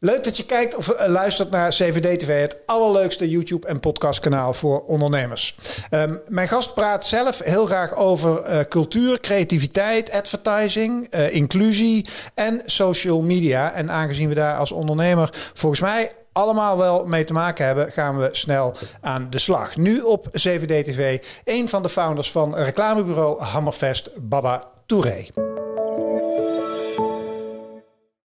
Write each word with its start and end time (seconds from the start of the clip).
Leuk 0.00 0.24
dat 0.24 0.36
je 0.36 0.44
kijkt 0.44 0.76
of 0.76 0.88
uh, 0.88 1.06
luistert 1.06 1.50
naar 1.50 1.70
CVD 1.70 2.20
TV, 2.20 2.40
het 2.40 2.58
allerleukste 2.66 3.28
YouTube- 3.28 3.66
en 3.66 3.80
podcastkanaal 3.80 4.52
voor 4.52 4.84
ondernemers. 4.84 5.56
Um, 5.90 6.20
mijn 6.28 6.48
gast 6.48 6.74
praat 6.74 7.06
zelf 7.06 7.38
heel 7.38 7.66
graag 7.66 7.94
over 7.94 8.50
uh, 8.50 8.60
cultuur, 8.60 9.20
creativiteit, 9.20 10.10
advertising, 10.10 11.14
uh, 11.14 11.34
inclusie 11.34 12.06
en 12.34 12.62
social 12.64 13.22
media. 13.22 13.72
En 13.72 13.90
aangezien 13.90 14.28
we 14.28 14.34
daar 14.34 14.56
als 14.56 14.72
ondernemer 14.72 15.50
volgens 15.54 15.80
mij 15.80 16.12
allemaal 16.32 16.78
wel 16.78 17.06
mee 17.06 17.24
te 17.24 17.32
maken 17.32 17.66
hebben, 17.66 17.92
gaan 17.92 18.18
we 18.18 18.28
snel 18.32 18.74
aan 19.00 19.30
de 19.30 19.38
slag. 19.38 19.76
Nu 19.76 20.00
op 20.00 20.28
CVD 20.32 20.84
TV, 20.84 21.18
een 21.44 21.68
van 21.68 21.82
de 21.82 21.88
founders 21.88 22.30
van 22.30 22.54
reclamebureau 22.56 23.42
Hammerfest, 23.42 24.10
Baba 24.28 24.64
Touré. 24.86 25.26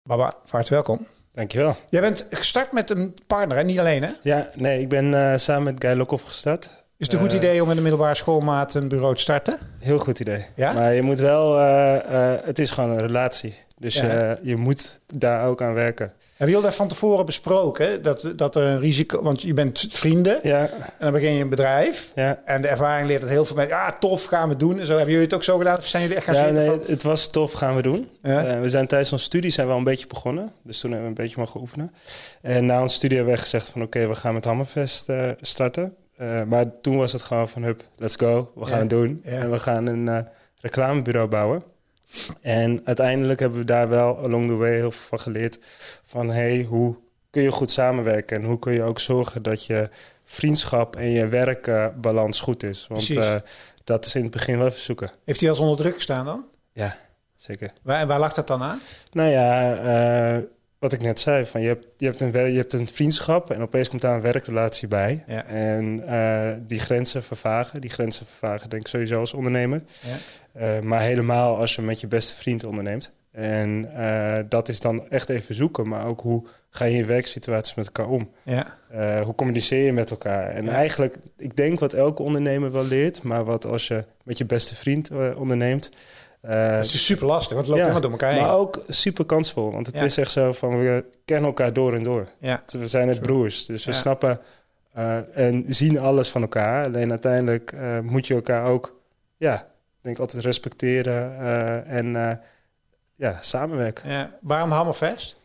Baba, 0.03 0.35
vaart 0.45 0.69
welkom. 0.69 1.07
Dankjewel. 1.39 1.77
Jij 1.89 2.01
bent 2.01 2.27
gestart 2.31 2.73
met 2.73 2.91
een 2.91 3.15
partner, 3.27 3.57
hè? 3.57 3.65
niet 3.65 3.79
alleen 3.79 4.03
hè? 4.03 4.11
Ja, 4.23 4.51
nee, 4.55 4.81
ik 4.81 4.89
ben 4.89 5.13
uh, 5.13 5.33
samen 5.37 5.63
met 5.63 5.85
Guy 5.85 5.97
Lokhoff 5.97 6.25
gestart. 6.25 6.65
Is 6.97 7.07
het 7.07 7.13
een 7.13 7.21
goed 7.21 7.33
idee 7.33 7.63
om 7.63 7.71
in 7.71 7.77
de 7.77 7.83
middelbare 7.83 8.15
schoolmaat 8.15 8.75
een 8.75 8.89
bureau 8.89 9.15
te 9.15 9.21
starten? 9.21 9.59
Heel 9.79 9.99
goed 9.99 10.21
idee. 10.21 10.47
Ja? 10.55 10.73
Maar 10.73 10.95
je 10.95 11.03
moet 11.03 11.19
wel, 11.19 11.59
uh, 11.59 12.35
het 12.45 12.59
is 12.59 12.71
gewoon 12.71 12.91
een 12.91 12.99
relatie. 12.99 13.55
Dus 13.77 13.95
ja. 13.95 14.39
je 14.43 14.57
moet 14.57 15.01
daar 15.15 15.47
ook 15.47 15.63
aan 15.63 15.75
werken. 15.75 16.13
Hebben 16.39 16.57
jullie 16.57 16.71
dat 16.71 16.75
van 16.75 16.89
tevoren 16.89 17.27
besproken? 17.27 18.03
Dat, 18.03 18.33
dat 18.37 18.57
er 18.57 18.63
een 18.63 18.81
risico... 18.81 19.23
Want 19.23 19.43
je 19.43 19.55
bent 19.55 19.87
vrienden. 19.91 20.41
Ja. 20.43 20.61
En 20.61 20.93
dan 20.99 21.13
begin 21.13 21.33
je 21.33 21.43
een 21.43 21.49
bedrijf. 21.49 22.13
Ja. 22.15 22.43
En 22.45 22.63
de 22.63 22.69
ervaring 22.69 23.07
leert 23.07 23.21
dat 23.21 23.31
heel 23.31 23.45
veel 23.45 23.57
mensen... 23.57 23.77
Ja, 23.77 23.93
tof, 23.93 24.25
gaan 24.25 24.49
we 24.49 24.57
doen. 24.57 24.81
En 24.81 24.87
zo. 24.87 24.93
Hebben 24.93 25.11
jullie 25.11 25.25
het 25.25 25.35
ook 25.35 25.43
zo 25.43 25.59
gedaan? 25.59 25.77
Of 25.77 25.87
zijn 25.87 26.03
jullie 26.03 26.17
echt 26.17 26.27
gaan 26.27 26.35
ja, 26.35 26.45
zitten 26.45 26.63
nee, 26.63 26.77
van... 26.77 26.81
het 26.87 27.03
was 27.03 27.29
tof, 27.29 27.53
gaan 27.53 27.77
we 27.77 27.83
doen. 27.83 28.09
Ja. 28.23 28.55
Uh, 28.55 28.61
we 28.61 28.69
zijn 28.69 28.87
tijdens 28.87 29.13
onze 29.13 29.25
studie 29.25 29.51
zijn 29.51 29.67
we 29.67 29.73
al 29.73 29.79
een 29.79 29.85
beetje 29.85 30.07
begonnen. 30.07 30.53
Dus 30.63 30.81
toen 30.81 30.91
hebben 30.91 31.11
we 31.11 31.17
een 31.17 31.25
beetje 31.25 31.41
mogen 31.41 31.61
oefenen. 31.61 31.95
En 32.43 32.67
na 32.67 32.81
onze 32.81 32.95
studie 32.95 33.17
hebben 33.17 33.35
we 33.35 33.41
gezegd 33.41 33.71
van... 33.71 33.83
Oké, 33.83 33.97
okay, 33.97 34.09
we 34.09 34.15
gaan 34.15 34.35
met 34.35 34.45
Hammerfest 34.45 35.09
uh, 35.09 35.31
starten. 35.41 35.95
Uh, 36.19 36.43
maar 36.43 36.81
toen 36.81 36.97
was 36.97 37.13
het 37.13 37.23
gewoon 37.23 37.49
van... 37.49 37.63
Hup, 37.63 37.83
let's 37.97 38.17
go. 38.17 38.51
We 38.55 38.67
gaan 38.67 38.79
het 38.79 38.91
doen. 38.91 39.21
En 39.25 39.51
we 39.51 39.59
gaan 39.59 39.87
een 39.87 40.27
reclamebureau 40.61 41.29
bouwen. 41.29 41.63
En 42.41 42.81
uiteindelijk 42.85 43.41
hebben 43.41 43.59
we 43.59 43.65
daar 43.65 43.89
wel 43.89 44.19
along 44.19 44.47
the 44.47 44.55
way 44.55 44.73
heel 44.73 44.91
veel 44.91 45.09
van 45.09 45.21
geleerd. 45.21 45.59
Van 46.05 46.31
hey, 46.31 46.63
hoe 46.63 46.97
kun 47.31 47.43
je 47.43 47.51
goed 47.51 47.71
samenwerken? 47.71 48.37
En 48.37 48.45
hoe 48.45 48.59
kun 48.59 48.73
je 48.73 48.83
ook 48.83 48.99
zorgen 49.01 49.43
dat 49.43 49.65
je 49.65 49.89
vriendschap 50.25 50.97
en 50.97 51.11
je 51.11 51.29
werkbalans 51.29 52.41
goed 52.41 52.63
is? 52.63 52.87
Want 52.89 53.09
uh, 53.09 53.35
dat 53.85 54.05
is 54.05 54.15
in 54.15 54.23
het 54.23 54.31
begin 54.31 54.59
wel 54.59 54.67
even 54.67 54.81
zoeken. 54.81 55.11
Heeft 55.25 55.41
hij 55.41 55.49
als 55.49 55.59
onder 55.59 55.77
druk 55.77 55.95
gestaan 55.95 56.25
dan? 56.25 56.45
Ja, 56.73 56.97
zeker. 57.35 57.73
Waar, 57.83 58.01
en 58.01 58.07
waar 58.07 58.19
lag 58.19 58.35
dat 58.35 58.47
dan 58.47 58.63
aan? 58.63 58.81
Nou 59.13 59.31
ja, 59.31 60.37
uh, 60.37 60.43
wat 60.79 60.93
ik 60.93 61.01
net 61.01 61.21
zei, 61.21 61.47
van 61.47 61.61
je, 61.61 61.67
hebt, 61.67 61.87
je, 61.97 62.07
hebt 62.07 62.21
een, 62.21 62.53
je 62.53 62.59
hebt 62.59 62.73
een 62.73 62.89
vriendschap 62.89 63.51
en 63.51 63.63
opeens 63.63 63.89
komt 63.89 64.01
daar 64.01 64.15
een 64.15 64.21
werkrelatie 64.21 64.89
bij. 64.89 65.25
Ja. 65.27 65.45
En 65.45 66.03
uh, 66.09 66.67
die 66.67 66.79
grenzen 66.79 67.23
vervagen. 67.23 67.81
Die 67.81 67.91
grenzen 67.91 68.27
vervagen 68.27 68.71
denk 68.71 68.83
ik 68.83 68.89
sowieso 68.89 69.21
als 69.21 69.35
ondernemer. 69.35 69.83
Ja. 70.01 70.77
Uh, 70.77 70.83
maar 70.83 71.01
helemaal 71.01 71.57
als 71.57 71.75
je 71.75 71.83
met 71.83 72.01
je 72.01 72.07
beste 72.07 72.35
vriend 72.35 72.65
onderneemt. 72.65 73.13
En 73.31 73.91
uh, 73.97 74.39
dat 74.49 74.69
is 74.69 74.81
dan 74.81 75.11
echt 75.11 75.29
even 75.29 75.55
zoeken. 75.55 75.89
Maar 75.89 76.07
ook 76.07 76.21
hoe 76.21 76.47
ga 76.71 76.85
je 76.85 76.97
in 76.97 77.07
werksituaties 77.07 77.75
met 77.75 77.87
elkaar 77.87 78.09
om? 78.09 78.31
Ja. 78.43 78.77
hoe 79.25 79.35
communiceer 79.35 79.85
je 79.85 79.93
met 79.93 80.11
elkaar? 80.11 80.51
En 80.51 80.69
eigenlijk, 80.69 81.17
ik 81.37 81.57
denk 81.57 81.81
wat 81.81 81.93
elke 81.93 82.23
ondernemer 82.23 82.73
wel 82.73 82.85
leert. 82.85 83.23
Maar 83.23 83.45
wat 83.45 83.67
als 83.67 83.89
je 83.89 84.05
met 84.23 84.39
je 84.39 84.45
beste 84.45 84.75
vriend 84.75 85.11
onderneemt... 85.37 85.91
Uh, 86.43 86.75
dat 86.75 86.85
is 86.85 87.05
super 87.05 87.27
lastig, 87.27 87.53
want 87.53 87.67
het 87.67 87.77
loopt 87.77 87.81
helemaal 87.81 88.01
door 88.01 88.11
elkaar 88.11 88.33
heen. 88.33 88.43
Maar 88.43 88.57
ook 88.57 88.83
super 88.89 89.25
kansvol, 89.25 89.73
want 89.73 89.87
het 89.87 89.95
ja. 89.95 90.03
is 90.03 90.17
echt 90.17 90.31
zo 90.31 90.53
van 90.53 90.79
we 90.79 91.05
kennen 91.25 91.47
elkaar 91.47 91.73
door 91.73 91.95
en 91.95 92.03
door. 92.03 92.29
Ja. 92.39 92.63
We 92.67 92.89
zijn 92.89 93.09
het 93.09 93.21
broers, 93.21 93.67
dus 93.67 93.85
we 93.85 93.93
snappen 93.93 94.41
uh, 94.97 95.37
en 95.39 95.65
zien 95.69 95.99
alles 95.99 96.29
van 96.29 96.43
elkaar. 96.43 96.85
Alleen 96.85 97.11
uiteindelijk 97.11 97.73
uh, 97.73 97.99
moet 97.99 98.27
je 98.27 98.35
elkaar 98.35 98.71
ook, 98.71 99.01
ja, 99.37 99.67
denk 100.01 100.19
altijd 100.19 100.45
respecteren 100.45 101.39
en 101.87 102.41
ja, 103.15 103.37
samenwerken. 103.41 104.11
Ja. 104.11 104.39
Waarom 104.41 104.71
Hammerfest? 104.71 105.37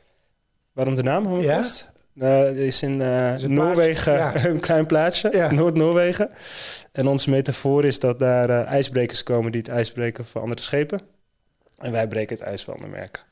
Waarom 0.74 0.96
de 0.96 1.04
naam 1.04 1.25
Hammerfest? 1.25 1.92
Uh, 2.16 2.57
is 2.57 2.81
in 2.81 3.00
uh, 3.00 3.34
is 3.34 3.41
Noorwegen 3.41 4.13
ja. 4.13 4.46
een 4.46 4.59
klein 4.59 4.85
plaatsje, 4.85 5.29
ja. 5.31 5.51
Noord-Noorwegen. 5.51 6.29
En 6.91 7.07
onze 7.07 7.29
metafoor 7.29 7.85
is 7.85 8.00
dat 8.00 8.19
daar 8.19 8.50
uh, 8.50 8.66
ijsbrekers 8.66 9.24
komen 9.24 9.51
die 9.51 9.62
het 9.62 9.69
ijs 9.69 9.91
breken 9.91 10.25
voor 10.25 10.41
andere 10.41 10.62
schepen. 10.62 11.01
En 11.78 11.91
wij 11.91 12.07
breken 12.07 12.35
het 12.38 12.46
ijs 12.46 12.63
voor 12.63 12.74
andere 12.74 12.91
merken. 12.91 13.24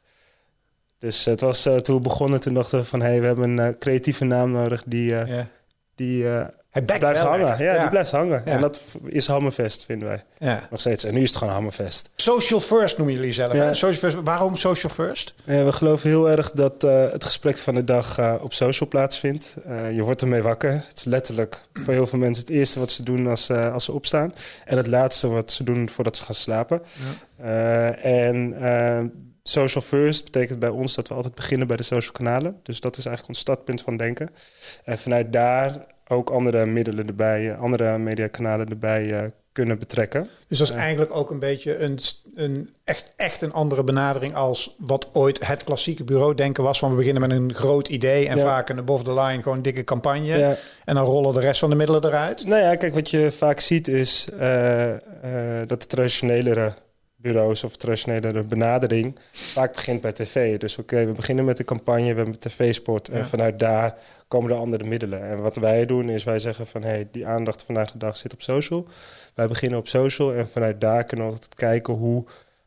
Dus 1.00 1.26
het 1.26 1.42
was 1.42 1.62
toen 1.62 1.96
we 1.96 2.02
begonnen, 2.02 2.40
toen 2.40 2.54
dachten 2.54 2.80
we 2.80 2.86
van... 2.86 3.02
hé, 3.02 3.08
hey, 3.08 3.20
we 3.20 3.26
hebben 3.26 3.58
een 3.58 3.78
creatieve 3.78 4.24
naam 4.24 4.52
nodig 4.52 4.84
die, 4.86 5.10
ja. 5.10 5.48
die 5.96 6.26
het 6.72 6.86
blijft 6.86 7.20
hangen. 7.20 7.58
Ja, 7.58 7.74
ja, 7.74 7.80
die 7.80 7.90
blijft 7.90 8.12
hangen. 8.12 8.42
Ja. 8.46 8.52
En 8.52 8.62
dat 8.62 8.86
is 9.06 9.28
Hammerfest, 9.28 9.86
vinden 9.86 10.08
wij. 10.08 10.24
Ja. 10.38 10.68
Nog 10.70 10.80
steeds. 10.80 11.04
En 11.04 11.14
nu 11.14 11.22
is 11.22 11.30
het 11.30 11.38
gewoon 11.38 11.54
Hammerfest. 11.54 12.10
Social 12.16 12.60
first 12.60 12.98
noemen 12.98 13.16
jullie 13.16 13.32
zelf. 13.32 13.54
Ja. 13.54 13.74
Social 13.74 14.12
first. 14.12 14.26
Waarom 14.26 14.56
social 14.56 14.92
first? 14.92 15.34
We 15.44 15.72
geloven 15.72 16.10
heel 16.10 16.30
erg 16.30 16.52
dat 16.52 16.84
uh, 16.84 17.12
het 17.12 17.24
gesprek 17.24 17.58
van 17.58 17.76
de 17.76 17.84
dag 17.84 18.20
uh, 18.20 18.36
op 18.42 18.54
social 18.54 18.90
plaatsvindt. 18.90 19.56
Uh, 19.68 19.96
je 19.96 20.04
wordt 20.04 20.22
ermee 20.22 20.42
wakker. 20.42 20.72
Het 20.72 20.98
is 20.98 21.04
letterlijk 21.04 21.62
voor 21.74 21.94
heel 21.94 22.08
veel 22.08 22.20
mensen 22.20 22.44
het 22.44 22.54
eerste 22.54 22.80
wat 22.80 22.92
ze 22.92 23.04
doen 23.04 23.28
als, 23.28 23.50
als 23.50 23.86
ze 23.86 23.92
opstaan. 23.92 24.34
En 24.66 24.78
het 24.78 24.88
laatste 24.88 25.28
wat 25.28 25.52
ze 25.52 25.64
doen 25.64 25.90
voordat 25.90 26.18
ze 26.18 26.24
gaan 26.24 26.36
slapen. 26.36 26.82
en 28.02 28.56
social 29.44 29.84
first 29.84 30.24
betekent 30.24 30.60
bij 30.60 30.70
ons 30.70 30.96
dat 30.96 31.08
we 31.08 31.14
altijd 31.14 31.36
beginnen 31.36 31.68
bij 31.68 31.78
de 31.78 31.84
social 31.84 32.12
kanalen. 32.12 32.60
Dus 32.64 32.80
dat 32.80 32.98
is 32.98 33.06
eigenlijk 33.06 33.28
ons 33.28 33.40
startpunt 33.40 33.82
van 33.82 33.98
denken. 33.98 34.30
En 34.84 34.98
vanuit 34.98 35.34
daar 35.34 35.86
ook 36.12 36.30
andere 36.30 36.66
middelen 36.66 37.08
erbij, 37.08 37.56
andere 37.56 37.98
mediakanalen 37.98 38.68
erbij 38.68 39.04
uh, 39.06 39.24
kunnen 39.52 39.80
betrekken. 39.80 40.28
Dus 40.48 40.58
dat 40.58 40.70
is 40.70 40.76
eigenlijk 40.76 41.16
ook 41.16 41.30
een 41.30 41.40
beetje 41.40 41.78
een, 41.78 42.00
een 42.36 42.70
echt, 42.84 43.14
echt 43.16 43.42
een 43.42 43.54
andere 43.54 43.84
benadering 43.84 44.36
als 44.36 44.76
wat 44.78 45.10
ooit 45.14 45.48
het 45.48 45.64
klassieke 45.64 46.04
bureau 46.04 46.36
denken 46.36 46.64
was. 46.64 46.80
Van 46.80 46.90
we 46.90 46.96
beginnen 46.96 47.22
met 47.22 47.32
een 47.32 47.54
groot 47.54 47.88
idee 47.88 48.28
en 48.28 48.38
ja. 48.38 48.44
vaak 48.44 48.70
een 48.70 48.78
above 48.78 49.04
the 49.04 49.14
line 49.14 49.44
gewoon 49.44 49.62
dikke 49.62 49.84
campagne. 49.84 50.38
Ja. 50.38 50.56
En 50.86 50.96
dan 50.96 51.06
rollen 51.06 51.34
de 51.34 51.40
rest 51.40 51.60
van 51.60 51.70
de 51.70 51.76
middelen 51.76 52.06
eruit. 52.06 52.46
Nou 52.46 52.62
ja, 52.62 52.76
kijk, 52.76 52.94
wat 52.94 53.10
je 53.10 53.32
vaak 53.32 53.60
ziet 53.60 53.88
is 53.88 54.28
uh, 54.34 54.88
uh, 54.88 54.96
dat 55.68 55.82
de 55.82 55.88
traditionelere 55.88 56.74
bureaus 57.22 57.64
of 57.64 57.76
traditionele 57.76 58.44
benadering 58.44 59.20
vaak 59.32 59.74
begint 59.74 60.02
bij 60.02 60.12
tv. 60.12 60.58
Dus 60.58 60.78
oké, 60.78 60.94
okay, 60.94 61.08
we 61.08 61.12
beginnen 61.12 61.46
met 61.46 61.58
de 61.58 61.64
campagne, 61.64 62.14
we 62.14 62.22
hebben 62.22 62.40
tv-sport 62.40 63.08
ja. 63.08 63.14
en 63.14 63.26
vanuit 63.26 63.60
daar 63.60 63.98
komen 64.28 64.52
er 64.52 64.58
andere 64.58 64.84
middelen. 64.84 65.24
En 65.24 65.42
wat 65.42 65.56
wij 65.56 65.86
doen 65.86 66.10
is 66.10 66.24
wij 66.24 66.40
zeggen 66.40 66.68
van 66.68 66.84
hey, 66.84 67.08
die 67.12 67.28
aandacht 67.28 67.64
vandaag 67.64 67.92
de 67.92 67.98
dag 67.98 68.18
zit 68.18 68.34
op 68.34 68.42
social. 68.42 68.88
Wij 69.36 69.48
beginnen 69.48 69.80
op 69.80 69.88
social 69.88 70.34
en 70.34 70.50
vanuit 70.50 70.82
daar 70.82 71.04
kunnen 71.04 71.26
we 71.26 71.32
altijd 71.32 71.56
kijken 71.56 71.94
hoe 71.94 72.26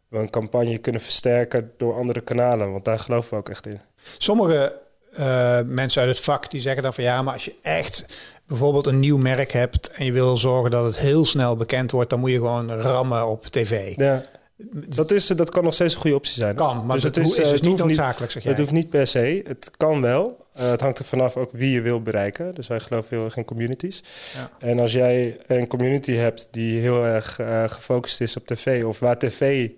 we 0.08 0.18
een 0.18 0.30
campagne 0.30 0.78
kunnen 0.78 1.00
versterken 1.00 1.72
door 1.76 1.94
andere 1.94 2.20
kanalen, 2.20 2.72
want 2.72 2.84
daar 2.84 2.98
geloven 2.98 3.30
we 3.30 3.36
ook 3.36 3.48
echt 3.48 3.66
in. 3.66 3.80
Sommige 4.18 4.82
uh, 5.18 5.58
mensen 5.66 6.02
uit 6.02 6.10
het 6.10 6.24
vak 6.24 6.50
die 6.50 6.60
zeggen 6.60 6.82
dan 6.82 6.94
van 6.94 7.04
ja, 7.04 7.22
maar 7.22 7.32
als 7.32 7.44
je 7.44 7.54
echt 7.62 8.06
bijvoorbeeld 8.46 8.86
een 8.86 9.00
nieuw 9.00 9.16
merk 9.16 9.52
hebt 9.52 9.90
en 9.90 10.04
je 10.04 10.12
wil 10.12 10.36
zorgen 10.36 10.70
dat 10.70 10.84
het 10.84 10.98
heel 10.98 11.24
snel 11.24 11.56
bekend 11.56 11.90
wordt, 11.90 12.10
dan 12.10 12.20
moet 12.20 12.30
je 12.30 12.36
gewoon 12.36 12.72
rammen 12.72 13.26
op 13.26 13.44
tv. 13.44 13.96
Ja. 13.96 14.24
Dat, 14.56 15.10
is, 15.10 15.26
dat 15.26 15.50
kan 15.50 15.64
nog 15.64 15.74
steeds 15.74 15.94
een 15.94 16.00
goede 16.00 16.16
optie 16.16 16.32
zijn. 16.32 16.54
Kan, 16.54 16.86
maar 16.86 16.94
dus 16.94 17.04
het, 17.04 17.16
is, 17.16 17.38
is, 17.38 17.52
is 17.52 17.60
niet 17.60 17.78
noodzakelijk, 17.78 18.32
zeg 18.32 18.42
jij. 18.42 18.52
Het 18.52 18.60
hoeft 18.60 18.72
niet 18.72 18.88
per 18.88 19.06
se. 19.06 19.42
Het 19.46 19.70
kan 19.76 20.00
wel. 20.00 20.46
Uh, 20.56 20.70
het 20.70 20.80
hangt 20.80 20.98
er 20.98 21.04
vanaf 21.04 21.36
ook 21.36 21.52
wie 21.52 21.70
je 21.70 21.80
wil 21.80 22.02
bereiken. 22.02 22.54
Dus 22.54 22.66
wij 22.66 22.80
geloven 22.80 23.16
heel 23.16 23.24
erg 23.24 23.36
in 23.36 23.44
communities. 23.44 24.02
Ja. 24.34 24.66
En 24.68 24.80
als 24.80 24.92
jij 24.92 25.38
een 25.46 25.66
community 25.66 26.12
hebt 26.12 26.48
die 26.50 26.80
heel 26.80 27.04
erg 27.04 27.40
uh, 27.40 27.64
gefocust 27.66 28.20
is 28.20 28.36
op 28.36 28.46
tv... 28.46 28.84
of 28.84 28.98
waar 28.98 29.18
tv 29.18 29.70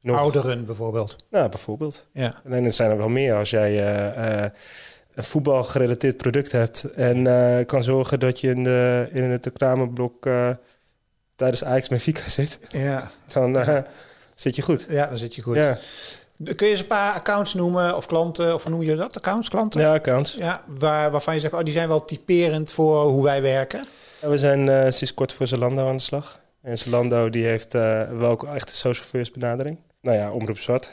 nog... 0.00 0.16
Ouderen 0.16 0.66
bijvoorbeeld. 0.66 1.16
Nou, 1.30 1.48
bijvoorbeeld. 1.48 2.06
Ja. 2.12 2.34
Alleen 2.46 2.64
het 2.64 2.74
zijn 2.74 2.90
er 2.90 2.96
wel 2.96 3.08
meer. 3.08 3.34
Als 3.34 3.50
jij 3.50 3.72
uh, 3.72 4.46
een 5.14 5.24
voetbalgerelateerd 5.24 6.16
product 6.16 6.52
hebt... 6.52 6.84
en 6.84 7.66
kan 7.66 7.84
zorgen 7.84 8.20
dat 8.20 8.40
je 8.40 8.48
in, 8.48 8.64
de, 8.64 9.08
in 9.12 9.22
het 9.22 9.44
reclameblok 9.44 10.28
tijdens 11.36 11.64
Ajax 11.64 11.88
Benfica 11.88 12.28
zit... 12.38 12.58
Ja. 12.70 13.10
dan 13.28 13.84
zit 14.34 14.56
je 14.56 14.62
goed. 14.62 14.86
Ja, 14.88 15.06
dan 15.06 15.18
zit 15.18 15.34
je 15.34 15.42
goed. 15.42 15.56
Ja. 15.56 15.78
Kun 16.56 16.66
je 16.66 16.72
eens 16.72 16.80
een 16.80 16.86
paar 16.86 17.14
accounts 17.14 17.54
noemen 17.54 17.96
of 17.96 18.06
klanten, 18.06 18.54
of 18.54 18.62
hoe 18.62 18.72
noem 18.72 18.82
je 18.82 18.96
dat? 18.96 19.16
Accounts, 19.16 19.48
klanten? 19.48 19.80
Ja, 19.80 19.94
accounts. 19.94 20.34
Ja, 20.34 20.62
waar, 20.66 21.10
waarvan 21.10 21.34
je 21.34 21.40
zegt, 21.40 21.52
oh, 21.52 21.60
die 21.60 21.72
zijn 21.72 21.88
wel 21.88 22.04
typerend 22.04 22.72
voor 22.72 23.04
hoe 23.04 23.22
wij 23.22 23.42
werken. 23.42 23.84
Ja, 24.20 24.28
we 24.28 24.38
zijn 24.38 24.66
uh, 24.66 24.82
sinds 24.88 25.14
kort 25.14 25.32
voor 25.32 25.46
Zalando 25.46 25.88
aan 25.88 25.96
de 25.96 26.02
slag. 26.02 26.40
En 26.62 26.78
Zalando 26.78 27.30
die 27.30 27.44
heeft 27.44 27.74
uh, 27.74 28.02
wel 28.10 28.30
ook 28.30 28.44
echt 28.44 28.68
een 28.68 28.74
social 28.76 29.06
first 29.06 29.32
benadering. 29.32 29.78
nou 30.00 30.16
ja, 30.16 30.30
Omroep 30.30 30.58
Zwart 30.58 30.90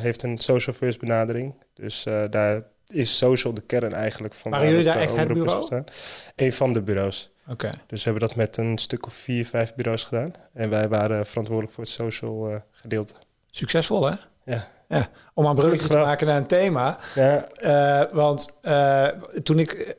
heeft 0.00 0.22
een 0.22 0.38
social 0.38 0.76
first 0.76 0.98
benadering. 0.98 1.54
Dus 1.74 2.06
daar 2.30 2.62
is 2.86 3.16
social 3.16 3.54
de 3.54 3.60
kern 3.60 3.92
eigenlijk 3.92 4.34
van. 4.34 4.50
Maar 4.50 4.66
jullie 4.66 4.84
daar 4.84 4.96
echt 4.96 5.16
het 5.16 5.32
bureau? 5.32 5.82
Een 6.36 6.52
van 6.52 6.72
de 6.72 6.80
bureaus. 6.80 7.30
Oké. 7.50 7.70
Dus 7.86 8.04
we 8.04 8.10
hebben 8.10 8.28
dat 8.28 8.36
met 8.36 8.56
een 8.56 8.78
stuk 8.78 9.06
of 9.06 9.12
vier, 9.12 9.46
vijf 9.46 9.74
bureaus 9.74 10.04
gedaan. 10.04 10.32
En 10.52 10.70
wij 10.70 10.88
waren 10.88 11.26
verantwoordelijk 11.26 11.74
voor 11.74 11.84
het 11.84 11.92
social 11.92 12.50
uh, 12.50 12.56
gedeelte. 12.70 13.14
Succesvol, 13.50 14.06
hè? 14.06 14.14
Ja. 14.44 14.68
ja. 14.88 15.08
Om 15.34 15.46
een 15.46 15.54
bruggetje 15.54 15.88
te 15.88 15.96
maken 15.96 16.26
naar 16.26 16.36
een 16.36 16.46
thema. 16.46 16.98
Ja. 17.14 17.48
Uh, 17.60 18.10
want 18.12 18.58
uh, 18.62 19.06
toen 19.42 19.58
ik, 19.58 19.96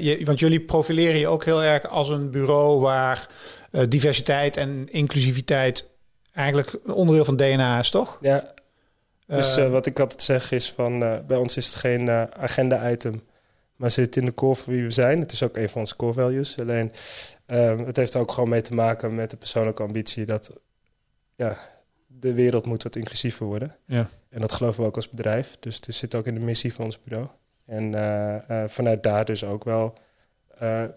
je, 0.00 0.20
want 0.24 0.38
jullie 0.38 0.60
profileren 0.60 1.18
je 1.18 1.28
ook 1.28 1.44
heel 1.44 1.62
erg 1.62 1.88
als 1.88 2.08
een 2.08 2.30
bureau 2.30 2.80
waar 2.80 3.28
diversiteit 3.88 4.56
en 4.56 4.88
inclusiviteit 4.90 5.88
eigenlijk 6.32 6.72
een 6.84 6.92
onderdeel 6.92 7.24
van 7.24 7.36
DNA 7.36 7.78
is, 7.78 7.90
toch? 7.90 8.18
Ja, 8.20 8.52
dus 9.26 9.56
wat 9.56 9.86
ik 9.86 9.98
altijd 9.98 10.22
zeg 10.22 10.50
is 10.50 10.72
van 10.72 10.98
bij 11.26 11.36
ons 11.36 11.56
is 11.56 11.66
het 11.66 11.74
geen 11.74 12.10
agenda-item, 12.38 13.22
maar 13.82 13.90
zit 13.90 14.16
in 14.16 14.24
de 14.24 14.34
core 14.34 14.54
van 14.54 14.72
wie 14.72 14.82
we 14.82 14.90
zijn. 14.90 15.20
Het 15.20 15.32
is 15.32 15.42
ook 15.42 15.56
een 15.56 15.68
van 15.68 15.80
onze 15.80 15.96
core 15.96 16.12
values. 16.12 16.58
Alleen 16.58 16.92
ehm, 17.46 17.84
het 17.84 17.96
heeft 17.96 18.16
ook 18.16 18.32
gewoon 18.32 18.48
mee 18.48 18.60
te 18.60 18.74
maken 18.74 19.14
met 19.14 19.30
de 19.30 19.36
persoonlijke 19.36 19.82
ambitie 19.82 20.24
dat 20.24 20.52
ja, 21.36 21.56
de 22.06 22.32
wereld 22.32 22.66
moet 22.66 22.82
wat 22.82 22.96
inclusiever 22.96 23.46
worden. 23.46 23.76
Ja. 23.86 24.08
En 24.28 24.40
dat 24.40 24.52
geloven 24.52 24.80
we 24.80 24.86
ook 24.86 24.96
als 24.96 25.08
bedrijf. 25.08 25.56
Dus 25.60 25.76
het 25.76 25.94
zit 25.94 26.14
ook 26.14 26.26
in 26.26 26.34
de 26.34 26.40
missie 26.40 26.72
van 26.72 26.84
ons 26.84 27.02
bureau. 27.02 27.28
En 27.66 28.70
vanuit 28.70 29.02
daar 29.02 29.24
dus 29.24 29.44
ook 29.44 29.64
wel 29.64 29.94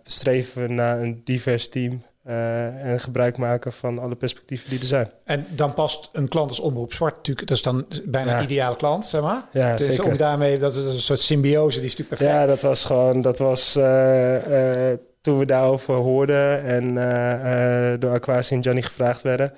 streven 0.03 0.61
we 0.61 0.67
naar 0.67 1.01
een 1.01 1.21
divers 1.23 1.69
team 1.69 2.03
uh, 2.27 2.65
en 2.91 2.99
gebruik 2.99 3.37
maken 3.37 3.73
van 3.73 3.99
alle 3.99 4.15
perspectieven 4.15 4.69
die 4.69 4.79
er 4.79 4.85
zijn. 4.85 5.09
En 5.23 5.45
dan 5.49 5.73
past 5.73 6.09
een 6.13 6.27
klant 6.27 6.49
als 6.49 6.59
Omroep 6.59 6.93
Zwart 6.93 7.15
natuurlijk, 7.15 7.47
dat 7.47 7.57
is 7.57 7.63
dan 7.63 7.85
bijna 8.05 8.31
ja. 8.31 8.37
een 8.37 8.43
ideale 8.43 8.75
klant, 8.75 9.05
zeg 9.05 9.21
maar. 9.21 9.41
Ja, 9.51 9.75
dus 9.75 9.87
zeker. 9.95 10.11
om 10.11 10.17
daarmee, 10.17 10.59
dat 10.59 10.75
is 10.75 10.83
een 10.93 10.99
soort 10.99 11.19
symbiose, 11.19 11.79
die 11.79 11.87
is 11.87 11.95
natuurlijk 11.95 12.21
perfect. 12.21 12.39
Ja, 12.39 12.45
dat 12.45 12.61
was 12.61 12.85
gewoon, 12.85 13.21
dat 13.21 13.37
was 13.37 13.75
uh, 13.75 14.47
uh, 14.47 14.93
toen 15.21 15.39
we 15.39 15.45
daarover 15.45 15.93
hoorden 15.95 16.63
en 16.63 16.93
door 17.99 18.11
Aquasi 18.11 18.55
en 18.55 18.61
Johnny 18.61 18.81
gevraagd 18.81 19.21
werden. 19.21 19.53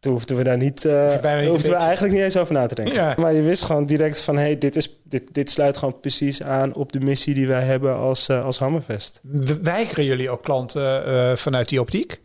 Toen 0.00 0.12
hoefden 0.12 0.36
we 0.36 0.44
daar 0.44 0.56
niet, 0.56 0.84
uh, 0.84 1.16
hoefden 1.46 1.70
we 1.70 1.76
eigenlijk 1.76 2.14
niet 2.14 2.22
eens 2.22 2.36
over 2.36 2.54
na 2.54 2.66
te 2.66 2.74
denken. 2.74 2.94
Ja. 2.94 3.14
Maar 3.18 3.32
je 3.32 3.42
wist 3.42 3.62
gewoon 3.62 3.86
direct 3.86 4.20
van, 4.20 4.36
hey, 4.36 4.58
dit, 4.58 4.76
is, 4.76 5.00
dit, 5.04 5.34
dit 5.34 5.50
sluit 5.50 5.76
gewoon 5.76 6.00
precies 6.00 6.42
aan 6.42 6.74
op 6.74 6.92
de 6.92 7.00
missie 7.00 7.34
die 7.34 7.46
wij 7.46 7.62
hebben 7.62 7.96
als, 7.96 8.28
uh, 8.28 8.44
als 8.44 8.58
Hammerfest. 8.58 9.20
Weigeren 9.62 10.04
jullie 10.04 10.30
ook 10.30 10.42
klanten 10.42 11.06
uh, 11.06 11.36
vanuit 11.36 11.68
die 11.68 11.80
optiek? 11.80 12.20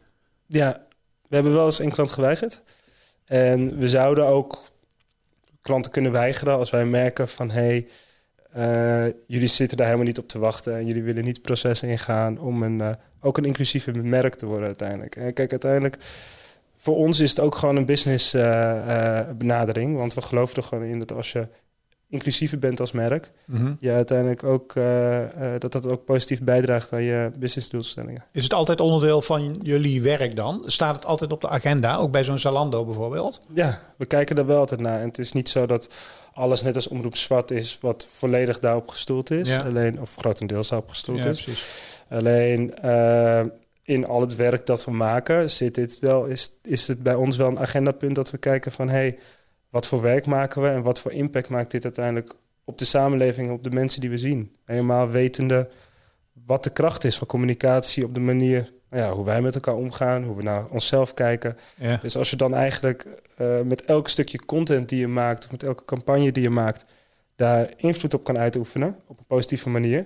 Ja, 0.46 0.86
we 1.28 1.36
hebben 1.36 1.54
wel 1.54 1.66
eens 1.66 1.80
een 1.80 1.92
klant 1.92 2.12
geweigerd. 2.12 2.62
En 3.26 3.78
we 3.78 3.90
zouden 3.90 4.26
ook 4.26 4.64
klanten 5.62 5.92
kunnen 5.92 6.12
weigeren 6.12 6.58
als 6.58 6.70
wij 6.70 6.86
merken 6.86 7.28
van, 7.28 7.52
hey, 7.52 7.88
jullie 9.28 9.48
zitten 9.48 9.78
daar 9.78 9.86
helemaal 9.86 10.08
niet 10.08 10.20
op 10.20 10.28
te 10.28 10.40
wachten 10.40 10.76
en 10.76 10.86
jullie 10.86 11.04
willen 11.04 11.24
niet 11.24 11.42
processen 11.42 11.88
ingaan 11.88 12.40
om 12.40 12.64
een, 12.64 12.98
ook 13.22 13.38
een 13.38 13.46
inclusieve 13.46 13.92
merk 13.92 14.36
te 14.36 14.46
worden 14.46 14.66
uiteindelijk. 14.66 15.16
En 15.16 15.34
kijk, 15.34 15.52
uiteindelijk 15.52 15.98
voor 16.86 16.96
ons 16.96 17.20
is 17.20 17.30
het 17.30 17.40
ook 17.40 17.56
gewoon 17.56 17.76
een 17.76 17.86
business 17.86 18.34
uh, 18.34 18.42
uh, 18.42 19.20
benadering. 19.38 19.98
Want 19.98 20.14
we 20.14 20.22
geloven 20.22 20.56
er 20.56 20.64
gewoon 20.64 20.84
in 20.84 21.00
dat 21.00 21.14
als 21.14 21.32
je 21.32 21.48
inclusiever 22.10 22.60
bent 22.60 22.80
als 22.80 22.92
merk, 22.92 23.32
mm 23.46 23.58
-hmm. 23.58 23.78
je 23.80 23.92
uiteindelijk 23.92 24.44
ook 24.44 24.76
uh, 24.76 25.20
dat 25.60 25.72
dat 25.72 25.92
ook 25.92 26.06
positief 26.06 26.42
bijdraagt 26.42 26.94
aan 26.94 27.04
je 27.04 27.32
businessdoelstellingen. 27.40 28.24
Is 28.32 28.44
het 28.44 28.54
altijd 28.54 28.80
onderdeel 28.80 29.22
van 29.22 29.60
jullie 29.62 30.02
werk 30.02 30.36
dan? 30.36 30.64
Staat 30.66 30.96
het 30.96 31.06
altijd 31.06 31.32
op 31.32 31.42
de 31.42 31.50
agenda, 31.50 31.96
ook 31.96 32.12
bij 32.12 32.24
zo'n 32.24 32.40
Zalando 32.40 32.86
bijvoorbeeld? 32.86 33.40
Ja, 33.54 33.82
we 33.98 34.06
kijken 34.06 34.36
daar 34.36 34.46
wel 34.46 34.60
altijd 34.60 34.80
naar. 34.80 35.00
En 35.00 35.08
het 35.08 35.18
is 35.18 35.32
niet 35.32 35.50
zo 35.50 35.66
dat 35.66 35.90
alles 36.34 36.62
net 36.62 36.76
als 36.76 36.88
omroep 36.88 37.16
zwart 37.16 37.52
is, 37.52 37.78
wat 37.82 38.08
volledig 38.10 38.60
daarop 38.60 38.88
gestoeld 38.88 39.32
is. 39.32 39.50
Ja. 39.50 39.62
Alleen, 39.62 40.02
of 40.02 40.16
grotendeels 40.16 40.70
daarop 40.70 40.90
gestoeld 40.90 41.24
ja, 41.24 41.30
is. 41.30 41.44
Precies. 41.44 42.04
Alleen 42.10 42.74
in 43.86 44.06
al 44.06 44.22
het 44.22 44.36
werk 44.36 44.66
dat 44.66 44.86
we 44.86 44.92
maken, 44.92 45.50
zit 45.50 45.76
dit 45.76 46.00
wel, 46.00 46.26
is, 46.26 46.58
is 46.64 46.88
het 46.88 47.04
bij 47.04 47.16
ons 47.16 47.38
wel 47.38 47.48
een 47.48 47.60
agendapunt 47.60 48.16
dat 48.16 48.32
we 48.32 48.38
kijken 48.38 48.72
van 48.72 48.90
hey, 48.90 49.18
wat 49.70 49.88
voor 49.88 50.02
werk 50.02 50.26
maken 50.26 50.62
we 50.62 50.68
en 50.68 50.82
wat 50.82 51.02
voor 51.02 51.12
impact 51.12 51.50
maakt 51.50 51.72
dit 51.72 51.84
uiteindelijk 51.84 52.36
op 52.64 52.78
de 52.78 52.86
samenleving, 52.86 53.52
op 53.52 53.64
de 53.64 53.70
mensen 53.70 54.02
die 54.02 54.10
we 54.10 54.18
zien. 54.18 54.56
Helemaal 54.66 55.10
wetende 55.10 55.70
wat 56.46 56.64
de 56.64 56.70
kracht 56.70 57.04
is 57.04 57.18
van 57.18 57.28
communicatie 57.28 58.04
op 58.04 58.14
de 58.14 58.20
manier 58.20 58.74
nou 58.90 59.04
ja, 59.04 59.12
hoe 59.12 59.26
wij 59.26 59.42
met 59.42 59.56
elkaar 59.56 59.76
omgaan, 59.76 60.24
hoe 60.24 60.36
we 60.36 60.44
naar 60.44 60.66
onszelf 60.66 61.14
kijken. 61.14 61.58
Ja. 61.76 61.98
Dus 62.02 62.18
als 62.18 62.30
je 62.30 62.36
dan 62.36 62.54
eigenlijk 62.54 63.08
uh, 63.42 63.62
met 63.62 63.86
elk 63.86 64.08
stukje 64.08 64.46
content 64.46 64.90
die 64.90 65.00
je 65.00 65.08
maakt, 65.08 65.46
of 65.46 65.52
met 65.52 65.64
elke 65.64 65.86
campagne 65.86 66.32
die 66.32 66.44
je 66.44 66.50
maakt, 66.50 66.86
daar 67.36 67.74
invloed 67.78 68.14
op 68.14 68.24
kan 68.24 68.38
uitoefenen 68.38 69.00
op 69.08 69.20
een 69.20 69.26
positieve 69.26 69.70
manier. 69.70 70.06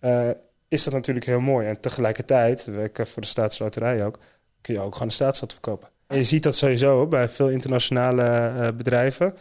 Uh, 0.00 0.30
is 0.70 0.84
dat 0.84 0.92
natuurlijk 0.92 1.26
heel 1.26 1.40
mooi. 1.40 1.66
En 1.66 1.80
tegelijkertijd, 1.80 2.64
we 2.64 2.72
werken 2.72 3.06
voor 3.06 3.22
de 3.22 3.28
staatsloterij 3.28 4.04
ook, 4.04 4.18
kun 4.60 4.74
je 4.74 4.80
ook 4.80 4.92
gewoon 4.92 5.08
de 5.08 5.14
staatsstad 5.14 5.52
verkopen. 5.52 5.88
En 6.06 6.16
je 6.16 6.24
ziet 6.24 6.42
dat 6.42 6.56
sowieso 6.56 7.06
bij 7.06 7.28
veel 7.28 7.48
internationale 7.48 8.22
uh, 8.22 8.68
bedrijven. 8.76 9.34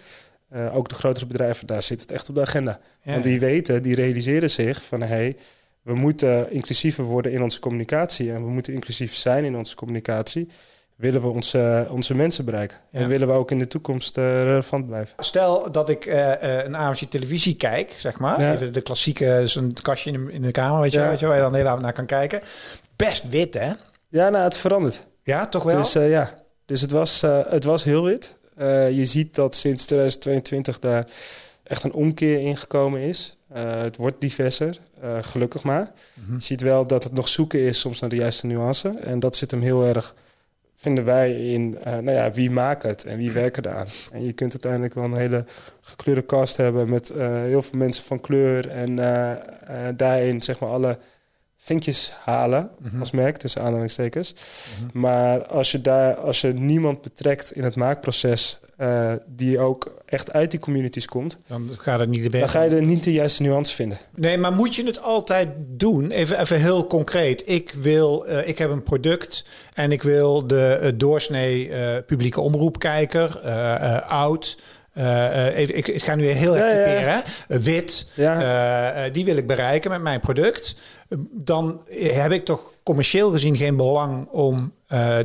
Uh, 0.54 0.76
ook 0.76 0.90
de 0.90 0.96
grotere 0.96 1.26
bedrijven, 1.26 1.68
daar 1.68 1.84
zit 1.84 2.02
het 2.02 2.12
echt 2.12 2.30
op 2.30 2.36
de 2.36 2.42
agenda. 2.42 2.80
Ja. 3.02 3.12
Want 3.12 3.24
die 3.24 3.40
weten, 3.40 3.82
die 3.82 3.96
realiseren 3.96 4.50
zich 4.50 4.84
van... 4.84 5.02
hey, 5.02 5.38
we 5.82 5.96
moeten 5.96 6.52
inclusiever 6.52 7.04
worden 7.04 7.32
in 7.32 7.42
onze 7.42 7.60
communicatie... 7.60 8.32
en 8.32 8.44
we 8.44 8.50
moeten 8.50 8.74
inclusief 8.74 9.16
zijn 9.16 9.46
in 9.46 9.56
onze 9.56 9.76
communicatie... 9.76 10.50
willen 11.00 11.22
we 11.22 11.28
onze, 11.28 11.88
onze 11.90 12.16
mensen 12.16 12.46
bereiken. 12.46 12.78
Ja. 12.92 13.00
En 13.00 13.08
willen 13.08 13.28
we 13.28 13.34
ook 13.34 13.52
in 13.52 13.58
de 13.58 13.68
toekomst 13.68 14.18
uh, 14.18 14.44
relevant 14.44 14.88
blijven. 14.88 15.14
Stel 15.24 15.72
dat 15.72 15.90
ik 15.90 16.06
uh, 16.06 16.32
een 16.64 16.78
avondje 16.78 17.08
televisie 17.08 17.56
kijk, 17.56 17.96
zeg 17.98 18.20
maar. 18.20 18.42
Ja. 18.42 18.54
Even 18.54 18.74
de 18.74 18.82
klassieke, 18.82 19.42
zo'n 19.46 19.74
kastje 19.82 20.12
in 20.12 20.26
de, 20.26 20.32
in 20.32 20.42
de 20.42 20.52
kamer, 20.52 20.82
weet 20.82 20.92
je, 20.92 21.00
Ja. 21.00 21.10
weet 21.10 21.20
je, 21.20 21.26
waar 21.26 21.36
je 21.36 21.42
dan 21.42 21.56
heel 21.56 21.68
avond 21.68 21.82
naar 21.82 21.94
kan 21.94 22.06
kijken. 22.06 22.42
Best 22.96 23.30
wit, 23.30 23.54
hè? 23.54 23.72
Ja, 24.08 24.30
nou, 24.30 24.44
het 24.44 24.58
verandert. 24.58 25.04
Ja, 25.24 25.48
toch 25.48 25.64
wel? 25.64 25.78
Dus 25.78 25.96
uh, 25.96 26.10
ja, 26.10 26.34
dus 26.66 26.82
het 26.82 26.92
was, 26.92 27.22
het 27.50 27.64
was 27.64 27.84
heel 27.84 28.04
wit. 28.04 28.38
Je 28.92 29.06
ziet 29.06 29.36
dat 29.36 29.56
sinds 29.56 29.86
2022 29.86 30.80
daar 30.80 31.08
echt 31.64 31.84
een 31.84 31.94
omkeer 31.94 32.40
ingekomen 32.40 33.02
is. 33.02 33.38
het 33.54 33.98
wordt 33.98 34.22
diverser, 34.22 34.78
gelukkig 35.22 35.64
maar. 35.64 35.92
Mhm. 36.14 36.34
Je 36.34 36.42
ziet 36.44 36.62
wel 36.62 36.88
dat 36.88 37.04
het 37.04 37.14
nog 37.14 37.28
zoeken 37.28 37.60
is 37.60 37.80
soms 37.80 38.00
naar 38.00 38.10
de 38.10 38.16
juiste 38.16 38.46
nuance. 38.46 38.90
En 38.90 39.20
dat 39.20 39.36
zit 39.36 39.52
hem 39.52 39.62
heel 39.62 39.84
erg, 39.86 40.16
vinden 40.82 41.06
wij, 41.06 41.54
in 41.54 41.78
nou 41.84 42.12
ja, 42.12 42.32
wie 42.32 42.52
maakt 42.52 42.84
het 42.84 43.06
en 43.06 43.18
wie 43.18 43.32
werken 43.32 43.66
eraan. 43.66 43.88
En 44.12 44.24
je 44.26 44.34
kunt 44.34 44.52
uiteindelijk 44.52 44.94
wel 44.94 45.04
een 45.04 45.16
hele 45.18 45.46
gekleurde 45.82 46.26
cast 46.26 46.58
hebben 46.58 46.90
met 46.90 47.12
heel 47.16 47.62
veel 47.62 47.78
mensen 47.80 48.04
van 48.04 48.20
kleur. 48.22 48.70
En 48.70 48.96
daarin 49.96 50.42
zeg 50.42 50.60
maar 50.60 50.70
alle 50.70 50.98
vinkjes 51.58 52.14
halen 52.24 52.70
Mhm. 52.80 53.00
als 53.00 53.12
merk, 53.12 53.38
tussen 53.38 53.62
aanhalingstekens. 53.62 54.34
Mhm. 54.34 55.00
Maar 55.00 55.48
als 55.48 55.72
je 55.72 55.82
daar, 55.82 56.16
als 56.16 56.42
je 56.42 56.54
niemand 56.54 57.02
betrekt 57.02 57.52
in 57.52 57.64
het 57.64 57.76
maakproces, 57.76 58.60
uh, 58.82 59.14
die 59.28 59.60
ook 59.60 59.94
echt 60.06 60.34
uit 60.34 60.52
die 60.52 60.60
communities 60.60 61.06
komt, 61.06 61.38
Dan 61.48 61.70
het 61.84 62.10
niet 62.10 62.32
de 62.32 62.40
dan 62.40 62.50
ga 62.50 62.62
je 62.62 62.76
er 62.76 62.86
niet 62.86 63.04
de 63.04 63.12
juiste 63.12 63.42
nuance 63.42 63.76
vinden. 63.76 63.98
Nee, 64.16 64.38
maar 64.38 64.54
moet 64.54 64.76
je 64.76 64.86
het 64.86 65.02
altijd 65.02 65.50
doen? 65.58 66.12
Even, 66.12 66.40
even 66.40 66.60
heel 66.60 66.88
concreet. 66.88 67.50
Ik 67.50 67.74
wil, 67.80 68.28
uh, 68.28 68.48
ik 68.48 68.58
heb 68.58 68.70
een 68.70 68.84
product 68.84 69.46
en 69.74 69.92
ik 69.92 70.04
wil 70.04 70.48
de 70.48 70.80
uh, 70.84 70.90
doorsnee 70.96 71.72
publieke 72.06 72.42
omroepkijker, 72.42 73.40
oud. 74.08 74.58
even, 74.94 75.78
ik, 75.78 75.88
ik 75.88 76.04
ga 76.04 76.16
nu 76.16 76.26
heel 76.26 76.58
erg 76.58 76.76
Ja, 76.76 76.84
typeren. 76.84 77.24
Wit, 77.64 78.08
Ja. 78.16 79.10
die 79.10 79.26
wil 79.26 79.38
ik 79.38 79.48
bereiken 79.48 79.92
met 79.92 80.02
mijn 80.02 80.20
product. 80.20 80.76
Dan 81.32 81.82
heb 81.94 82.32
ik 82.32 82.46
toch 82.46 82.72
commercieel 82.84 83.32
gezien 83.32 83.58
geen 83.58 83.76
belang 83.76 84.28
om 84.28 84.74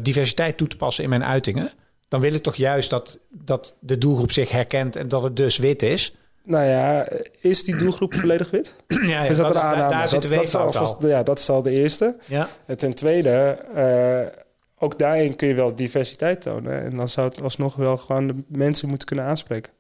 diversiteit 0.03 0.57
toe 0.57 0.69
te 0.69 0.77
passen 0.77 1.05
in 1.05 1.11
mijn 1.11 1.25
uitingen. 1.25 1.71
Dan 2.14 2.23
wil 2.23 2.35
ik 2.35 2.42
toch 2.42 2.54
juist 2.54 2.90
dat, 2.90 3.18
dat 3.30 3.75
de 3.78 3.99
doelgroep 3.99 4.33
zich 4.33 4.50
herkent 4.50 4.97
en 4.97 5.09
dat 5.09 5.23
het 5.23 5.37
dus 5.37 5.56
wit 5.56 5.83
is. 5.83 6.14
Nou 6.44 6.64
ja, 6.64 7.09
is 7.40 7.64
die 7.64 7.76
doelgroep 7.76 8.14
volledig 8.21 8.50
wit? 8.50 8.75
Ja, 8.88 8.99
ja, 9.06 9.25
is 9.25 9.37
dat, 9.37 9.47
dat 9.47 9.56
een 9.56 9.62
aanname? 9.62 9.90
daar 9.90 10.09
zit 10.09 10.21
dat, 10.21 10.30
de 10.30 10.37
dat 10.37 10.44
is 10.47 10.54
al 10.54 11.09
Ja, 11.09 11.23
dat 11.23 11.38
is 11.38 11.49
al 11.49 11.62
de 11.62 11.71
eerste. 11.71 12.16
Ja. 12.26 12.49
En 12.66 12.78
ten 12.78 12.94
tweede, 12.94 13.30
eh, 13.75 14.40
ook 14.78 14.99
daarin 14.99 15.37
kun 15.37 15.49
je 15.49 15.54
wel 15.54 15.75
diversiteit 15.75 16.40
tonen. 16.40 16.83
En 16.83 16.97
dan 16.97 17.09
zou 17.09 17.28
het 17.28 17.42
alsnog 17.42 17.75
wel 17.75 17.97
gewoon 17.97 18.26
de 18.26 18.35
mensen 18.47 18.88
moeten 18.88 19.06
kunnen 19.06 19.25
aanspreken. 19.25 19.73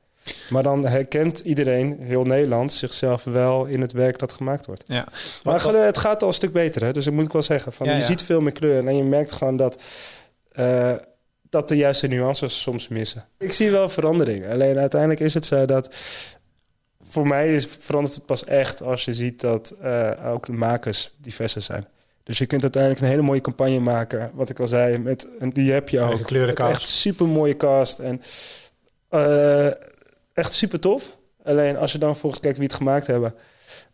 Maar 0.50 0.62
dan 0.62 0.86
herkent 0.86 1.38
iedereen, 1.38 1.96
heel 2.00 2.24
Nederland, 2.24 2.72
zichzelf 2.72 3.24
wel 3.24 3.64
in 3.64 3.80
het 3.80 3.92
werk 3.92 4.18
dat 4.18 4.32
gemaakt 4.32 4.66
wordt. 4.66 4.82
Ja. 4.86 5.06
Maar 5.42 5.74
het 5.74 5.98
gaat 5.98 6.22
al 6.22 6.28
een 6.28 6.34
stuk 6.34 6.52
beter, 6.52 6.84
hè? 6.84 6.92
dus 6.92 7.04
dat 7.04 7.14
moet 7.14 7.24
ik 7.24 7.32
wel 7.32 7.42
zeggen. 7.42 7.72
Van, 7.72 7.86
Ja, 7.86 7.92
je 7.92 7.98
ja. 7.98 8.06
ziet 8.06 8.22
veel 8.22 8.40
meer 8.40 8.52
kleur 8.52 8.86
en 8.86 8.96
je 8.96 9.04
merkt 9.04 9.32
gewoon 9.32 9.56
dat, 9.56 9.82
eh, 10.52 10.92
dat 11.54 11.68
de 11.68 11.76
juiste 11.76 12.06
nuances 12.06 12.62
soms 12.62 12.88
missen. 12.88 13.24
Ik 13.38 13.52
zie 13.52 13.70
wel 13.70 13.88
verandering. 13.88 14.50
Alleen 14.50 14.78
uiteindelijk 14.78 15.20
is 15.20 15.34
het 15.34 15.46
zo 15.46 15.66
dat... 15.66 15.94
Voor 17.02 17.26
mij 17.26 17.54
is, 17.54 17.68
verandert 17.78 18.14
het 18.14 18.26
pas 18.26 18.44
echt 18.44 18.82
als 18.82 19.04
je 19.04 19.14
ziet 19.14 19.40
dat 19.40 19.74
eh, 19.82 20.10
ook 20.26 20.46
de 20.46 20.52
makers 20.52 21.14
diverser 21.18 21.62
zijn. 21.62 21.86
Dus 22.22 22.38
je 22.38 22.46
kunt 22.46 22.62
uiteindelijk 22.62 23.02
een 23.02 23.08
hele 23.08 23.22
mooie 23.22 23.40
campagne 23.40 23.78
maken. 23.78 24.30
Wat 24.34 24.50
ik 24.50 24.60
al 24.60 24.66
zei, 24.66 24.98
met, 24.98 25.26
en 25.38 25.50
die 25.50 25.72
heb 25.72 25.88
je 25.88 26.00
ook. 26.00 26.26
Cast. 26.54 26.70
Echt 26.70 26.86
super 26.86 27.26
mooie 27.26 27.56
cast. 27.56 27.98
En 27.98 28.22
uh, 29.10 29.66
echt 30.32 30.52
super 30.52 30.80
tof. 30.80 31.16
Alleen 31.44 31.76
als 31.76 31.92
je 31.92 31.98
dan 31.98 32.16
volgens 32.16 32.42
kijkt 32.42 32.58
wie 32.58 32.66
het 32.66 32.76
gemaakt 32.76 33.06
hebben, 33.06 33.34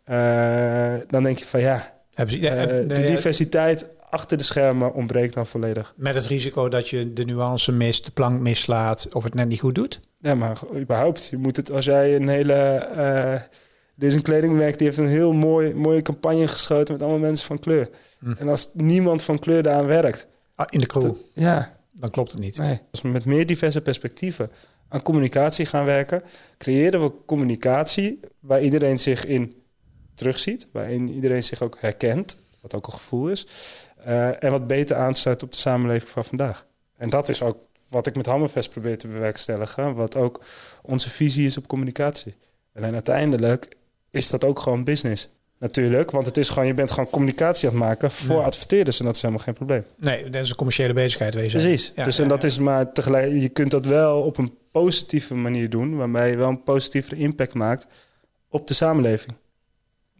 uh, 0.09 0.93
dan 1.07 1.23
denk 1.23 1.37
je 1.37 1.45
van 1.45 1.59
ja, 1.59 1.93
hebben 2.13 2.35
ze, 2.35 2.41
uh, 2.41 2.87
de 2.87 3.05
diversiteit 3.05 3.85
achter 4.11 4.37
de 4.37 4.43
schermen 4.43 4.93
ontbreekt 4.93 5.33
dan 5.33 5.47
volledig. 5.47 5.93
Met 5.95 6.15
het 6.15 6.25
risico 6.25 6.69
dat 6.69 6.89
je 6.89 7.13
de 7.13 7.25
nuance 7.25 7.71
mist, 7.71 8.05
de 8.05 8.11
plank 8.11 8.39
mislaat 8.39 9.07
of 9.13 9.23
het 9.23 9.33
net 9.33 9.47
niet 9.47 9.59
goed 9.59 9.75
doet? 9.75 9.99
Ja, 10.19 10.35
maar 10.35 10.57
überhaupt. 10.75 11.27
Je 11.27 11.37
moet 11.37 11.55
het 11.55 11.71
als 11.71 11.85
jij 11.85 12.15
een 12.15 12.27
hele. 12.27 12.87
Uh, 12.95 13.33
er 13.97 14.07
is 14.07 14.13
een 14.13 14.21
kledingmerk 14.21 14.77
die 14.77 14.87
heeft 14.87 14.99
een 14.99 15.07
heel 15.07 15.33
mooi, 15.33 15.73
mooie 15.73 16.01
campagne 16.01 16.47
geschoten 16.47 16.93
met 16.93 17.03
allemaal 17.03 17.19
mensen 17.19 17.47
van 17.47 17.59
kleur. 17.59 17.89
Hm. 18.19 18.31
En 18.31 18.49
als 18.49 18.69
niemand 18.73 19.23
van 19.23 19.39
kleur 19.39 19.63
daaraan 19.63 19.85
werkt. 19.85 20.27
Ah, 20.55 20.65
in 20.69 20.79
de 20.79 20.85
crew. 20.85 21.13
ja. 21.33 21.79
Dan 21.91 22.09
klopt 22.09 22.31
het 22.31 22.41
niet. 22.41 22.57
Nee. 22.57 22.79
Als 22.91 23.01
we 23.01 23.07
met 23.07 23.25
meer 23.25 23.45
diverse 23.45 23.81
perspectieven 23.81 24.51
aan 24.87 25.01
communicatie 25.01 25.65
gaan 25.65 25.85
werken, 25.85 26.23
creëren 26.57 27.03
we 27.03 27.11
communicatie 27.25 28.19
waar 28.39 28.61
iedereen 28.61 28.99
zich 28.99 29.25
in 29.25 29.53
terugziet, 30.15 30.67
waarin 30.71 31.09
iedereen 31.09 31.43
zich 31.43 31.61
ook 31.61 31.77
herkent, 31.79 32.37
wat 32.61 32.75
ook 32.75 32.87
een 32.87 32.93
gevoel 32.93 33.29
is, 33.29 33.47
uh, 34.07 34.43
en 34.43 34.51
wat 34.51 34.67
beter 34.67 34.95
aansluit 34.95 35.43
op 35.43 35.51
de 35.51 35.57
samenleving 35.57 36.09
van 36.09 36.25
vandaag. 36.25 36.65
En 36.97 37.09
dat 37.09 37.29
is 37.29 37.41
ook 37.41 37.57
wat 37.89 38.07
ik 38.07 38.15
met 38.15 38.25
Hammerfest 38.25 38.69
probeer 38.69 38.97
te 38.97 39.07
bewerkstelligen, 39.07 39.95
wat 39.95 40.15
ook 40.15 40.43
onze 40.81 41.09
visie 41.09 41.45
is 41.45 41.57
op 41.57 41.67
communicatie. 41.67 42.35
En 42.73 42.93
uiteindelijk 42.93 43.75
is 44.09 44.29
dat 44.29 44.45
ook 44.45 44.59
gewoon 44.59 44.83
business. 44.83 45.29
Natuurlijk, 45.57 46.11
want 46.11 46.25
het 46.25 46.37
is 46.37 46.49
gewoon, 46.49 46.67
je 46.67 46.73
bent 46.73 46.91
gewoon 46.91 47.09
communicatie 47.09 47.69
aan 47.69 47.75
het 47.75 47.83
maken 47.83 48.11
voor 48.11 48.43
adverteerders 48.43 48.99
en 48.99 49.05
dat 49.05 49.15
is 49.15 49.21
helemaal 49.21 49.43
geen 49.43 49.53
probleem. 49.53 49.85
Nee, 49.97 50.29
dat 50.29 50.41
is 50.41 50.49
een 50.49 50.55
commerciële 50.55 50.93
bezigheid 50.93 51.33
wezen. 51.33 51.59
Precies. 51.59 51.93
dus 51.95 52.19
en 52.19 52.27
dat 52.27 52.43
is 52.43 52.59
maar 52.59 52.91
tegelijk, 52.91 53.31
je 53.31 53.49
kunt 53.49 53.71
dat 53.71 53.85
wel 53.85 54.21
op 54.21 54.37
een 54.37 54.57
positieve 54.71 55.35
manier 55.35 55.69
doen, 55.69 55.95
waarbij 55.95 56.29
je 56.29 56.37
wel 56.37 56.49
een 56.49 56.63
positieve 56.63 57.15
impact 57.15 57.53
maakt 57.53 57.87
op 58.49 58.67
de 58.67 58.73
samenleving. 58.73 59.33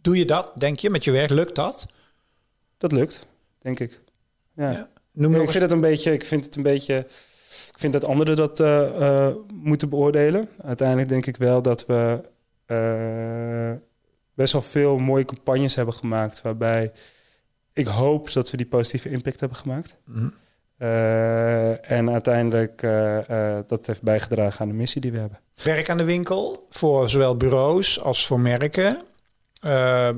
Doe 0.00 0.16
je 0.16 0.24
dat, 0.24 0.52
denk 0.56 0.78
je, 0.78 0.90
met 0.90 1.04
je 1.04 1.10
werk? 1.10 1.30
Lukt 1.30 1.54
dat? 1.54 1.86
Dat 2.78 2.92
lukt, 2.92 3.26
denk 3.62 3.80
ik. 3.80 4.00
Ja. 4.54 4.88
Noem 5.12 5.34
ik 5.34 5.50
vind 5.50 5.62
het 5.62 5.72
een 5.72 5.80
beetje, 5.80 6.12
ik 6.12 6.24
vind 6.24 6.44
het 6.44 6.56
een 6.56 6.62
beetje, 6.62 6.96
ik 7.72 7.78
vind 7.78 7.92
dat 7.92 8.04
anderen 8.04 8.36
dat 8.36 8.60
uh, 8.60 9.28
moeten 9.54 9.88
beoordelen. 9.88 10.48
Uiteindelijk 10.62 11.08
denk 11.08 11.26
ik 11.26 11.36
wel 11.36 11.62
dat 11.62 11.86
we 11.86 12.20
uh, 12.66 13.72
best 14.34 14.52
wel 14.52 14.62
veel 14.62 14.98
mooie 14.98 15.24
campagnes 15.24 15.74
hebben 15.74 15.94
gemaakt, 15.94 16.42
waarbij 16.42 16.92
ik 17.72 17.86
hoop 17.86 18.32
dat 18.32 18.50
we 18.50 18.56
die 18.56 18.66
positieve 18.66 19.10
impact 19.10 19.40
hebben 19.40 19.58
gemaakt. 19.58 19.96
Mhm. 20.04 20.28
en 21.82 22.10
uiteindelijk 22.10 22.80
dat 23.66 23.86
heeft 23.86 24.02
bijgedragen 24.02 24.60
aan 24.60 24.68
de 24.68 24.74
missie 24.74 25.00
die 25.00 25.12
we 25.12 25.18
hebben. 25.18 25.40
Werk 25.64 25.90
aan 25.90 25.96
de 25.96 26.04
winkel 26.04 26.66
voor 26.68 27.10
zowel 27.10 27.36
bureaus 27.36 28.00
als 28.00 28.26
voor 28.26 28.40
merken. 28.40 28.98
Uh, 29.64 30.08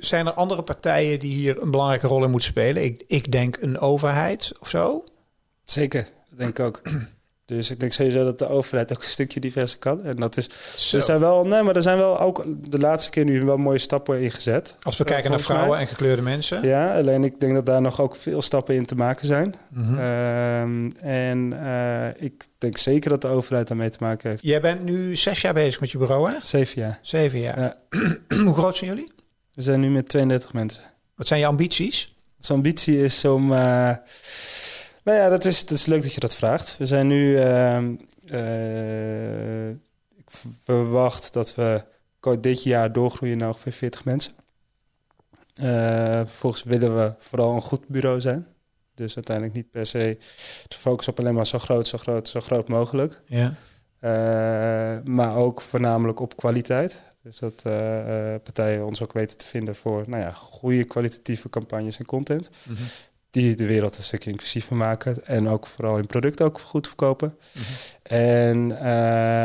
zijn 0.00 0.26
er 0.26 0.32
andere 0.32 0.62
partijen 0.62 1.18
die 1.18 1.34
hier 1.34 1.62
een 1.62 1.70
belangrijke 1.70 2.06
rol 2.06 2.24
in 2.24 2.30
moeten 2.30 2.48
spelen? 2.48 2.84
Ik, 2.84 3.04
ik 3.06 3.32
denk 3.32 3.56
een 3.60 3.78
overheid 3.78 4.52
of 4.60 4.68
zo. 4.68 5.04
Zeker, 5.64 6.08
denk 6.28 6.50
ik 6.50 6.60
ook. 6.60 6.82
Dus 7.48 7.70
ik 7.70 7.80
denk 7.80 7.92
sowieso 7.92 8.24
dat 8.24 8.38
de 8.38 8.48
overheid 8.48 8.92
ook 8.92 9.02
een 9.02 9.08
stukje 9.08 9.40
diverser 9.40 9.78
kan. 9.78 10.04
En 10.04 10.16
dat 10.16 10.36
is. 10.36 10.46
Er 10.92 11.02
zijn 11.02 11.20
wel, 11.20 11.46
nee, 11.46 11.62
maar 11.62 11.76
er 11.76 11.82
zijn 11.82 11.96
wel 11.96 12.20
ook 12.20 12.44
de 12.70 12.78
laatste 12.78 13.10
keer 13.10 13.24
nu 13.24 13.44
wel 13.44 13.56
mooie 13.56 13.78
stappen 13.78 14.20
ingezet. 14.20 14.76
Als 14.82 14.96
we 14.96 15.04
kijken 15.04 15.30
naar 15.30 15.40
vrouwen 15.40 15.78
en 15.78 15.86
gekleurde 15.86 16.22
mensen. 16.22 16.62
Ja, 16.62 16.96
alleen 16.96 17.24
ik 17.24 17.40
denk 17.40 17.54
dat 17.54 17.66
daar 17.66 17.80
nog 17.80 18.00
ook 18.00 18.16
veel 18.16 18.42
stappen 18.42 18.74
in 18.74 18.86
te 18.86 18.94
maken 18.94 19.26
zijn. 19.26 19.54
Mhm. 19.68 19.98
Ehm, 19.98 20.90
en 21.00 21.52
uh, 21.52 22.22
ik 22.22 22.46
denk 22.58 22.76
zeker 22.76 23.10
dat 23.10 23.20
de 23.20 23.28
overheid 23.28 23.68
daarmee 23.68 23.90
te 23.90 23.98
maken 24.00 24.30
heeft. 24.30 24.42
Jij 24.42 24.60
bent 24.60 24.82
nu 24.82 25.16
zes 25.16 25.40
jaar 25.40 25.54
bezig 25.54 25.80
met 25.80 25.90
je 25.90 25.98
bureau, 25.98 26.30
hè? 26.30 26.36
Zeven 26.42 26.80
jaar. 26.80 26.98
Zeven 27.02 27.38
jaar. 27.38 27.60
Ja. 27.60 27.76
Hoe 28.44 28.54
groot 28.54 28.76
zijn 28.76 28.90
jullie? 28.90 29.12
We 29.54 29.62
zijn 29.62 29.80
nu 29.80 29.90
met 29.90 30.08
32 30.08 30.52
mensen. 30.52 30.82
Wat 31.14 31.26
zijn 31.26 31.40
je 31.40 31.46
ambities? 31.46 32.16
Onze 32.36 32.52
ambitie 32.52 33.02
is 33.02 33.24
om. 33.24 33.52
Uh, 33.52 33.90
nou 35.04 35.18
ja, 35.18 35.28
dat 35.28 35.44
is, 35.44 35.66
dat 35.66 35.78
is 35.78 35.86
leuk 35.86 36.02
dat 36.02 36.14
je 36.14 36.20
dat 36.20 36.36
vraagt. 36.36 36.76
We 36.76 36.86
zijn 36.86 37.06
nu. 37.06 37.36
Uh, 37.36 37.78
uh, 38.26 39.68
ik 40.16 40.30
verwacht 40.64 41.32
dat 41.32 41.54
we 41.54 41.84
dit 42.40 42.62
jaar 42.62 42.92
doorgroeien 42.92 43.38
naar 43.38 43.48
ongeveer 43.48 43.72
40 43.72 44.04
mensen. 44.04 44.32
Uh, 45.60 45.64
vervolgens 46.16 46.62
willen 46.62 46.96
we 46.96 47.14
vooral 47.18 47.54
een 47.54 47.60
goed 47.60 47.88
bureau 47.88 48.20
zijn. 48.20 48.46
Dus 48.94 49.16
uiteindelijk 49.16 49.56
niet 49.56 49.70
per 49.70 49.86
se 49.86 50.18
te 50.68 50.78
focussen 50.78 51.12
op 51.12 51.18
alleen 51.18 51.34
maar 51.34 51.46
zo 51.46 51.58
groot, 51.58 51.88
zo 51.88 51.98
groot, 51.98 52.28
zo 52.28 52.40
groot 52.40 52.68
mogelijk. 52.68 53.20
Ja. 53.26 53.54
Uh, 54.00 55.04
maar 55.04 55.36
ook 55.36 55.60
voornamelijk 55.60 56.20
op 56.20 56.36
kwaliteit. 56.36 57.02
Dus 57.22 57.38
dat 57.38 57.62
uh, 57.66 57.72
partijen 58.42 58.84
ons 58.86 59.02
ook 59.02 59.12
weten 59.12 59.38
te 59.38 59.46
vinden 59.46 59.74
voor 59.74 60.04
nou 60.06 60.22
ja, 60.22 60.32
goede 60.32 60.84
kwalitatieve 60.84 61.48
campagnes 61.48 61.98
en 61.98 62.04
content. 62.04 62.50
Mm 62.62 62.74
-hmm 62.74 62.86
die 63.30 63.56
de 63.56 63.66
wereld 63.66 63.96
een 63.96 64.02
stukje 64.02 64.30
inclusiever 64.30 64.76
maken. 64.76 65.26
En 65.26 65.48
ook 65.48 65.66
vooral 65.66 65.98
in 65.98 66.06
producten 66.06 66.46
ook 66.46 66.58
goed 66.58 66.86
verkopen. 66.86 67.36
Mhm. 67.52 67.64
En 68.02 68.70
uh, 68.70 68.78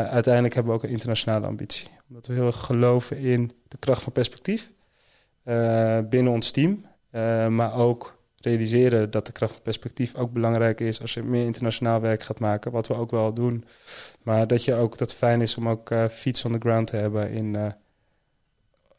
uiteindelijk 0.08 0.54
hebben 0.54 0.72
we 0.72 0.78
ook 0.78 0.84
een 0.84 0.90
internationale 0.90 1.46
ambitie. 1.46 1.88
Omdat 2.08 2.26
we 2.26 2.34
heel 2.34 2.46
erg 2.46 2.60
geloven 2.60 3.18
in 3.18 3.52
de 3.68 3.76
kracht 3.78 4.02
van 4.02 4.12
perspectief 4.12 4.70
uh, 5.44 5.98
binnen 6.08 6.32
ons 6.32 6.50
team. 6.50 6.86
Uh, 7.12 7.46
maar 7.48 7.74
ook 7.74 8.22
realiseren 8.40 9.10
dat 9.10 9.26
de 9.26 9.32
kracht 9.32 9.52
van 9.52 9.62
perspectief 9.62 10.14
ook 10.14 10.32
belangrijk 10.32 10.80
is 10.80 11.00
als 11.00 11.14
je 11.14 11.22
meer 11.22 11.44
internationaal 11.44 12.00
werk 12.00 12.22
gaat 12.22 12.40
maken. 12.40 12.72
Wat 12.72 12.86
we 12.86 12.94
ook 12.94 13.10
wel 13.10 13.32
doen. 13.34 13.64
Maar 14.22 14.46
dat 14.46 14.64
je 14.64 14.74
ook 14.74 14.98
dat 14.98 15.14
fijn 15.14 15.40
is 15.40 15.56
om 15.56 15.68
ook 15.68 15.94
feeds 16.10 16.44
on 16.44 16.52
the 16.52 16.58
ground 16.58 16.86
te 16.86 16.96
hebben 16.96 17.30
in, 17.30 17.54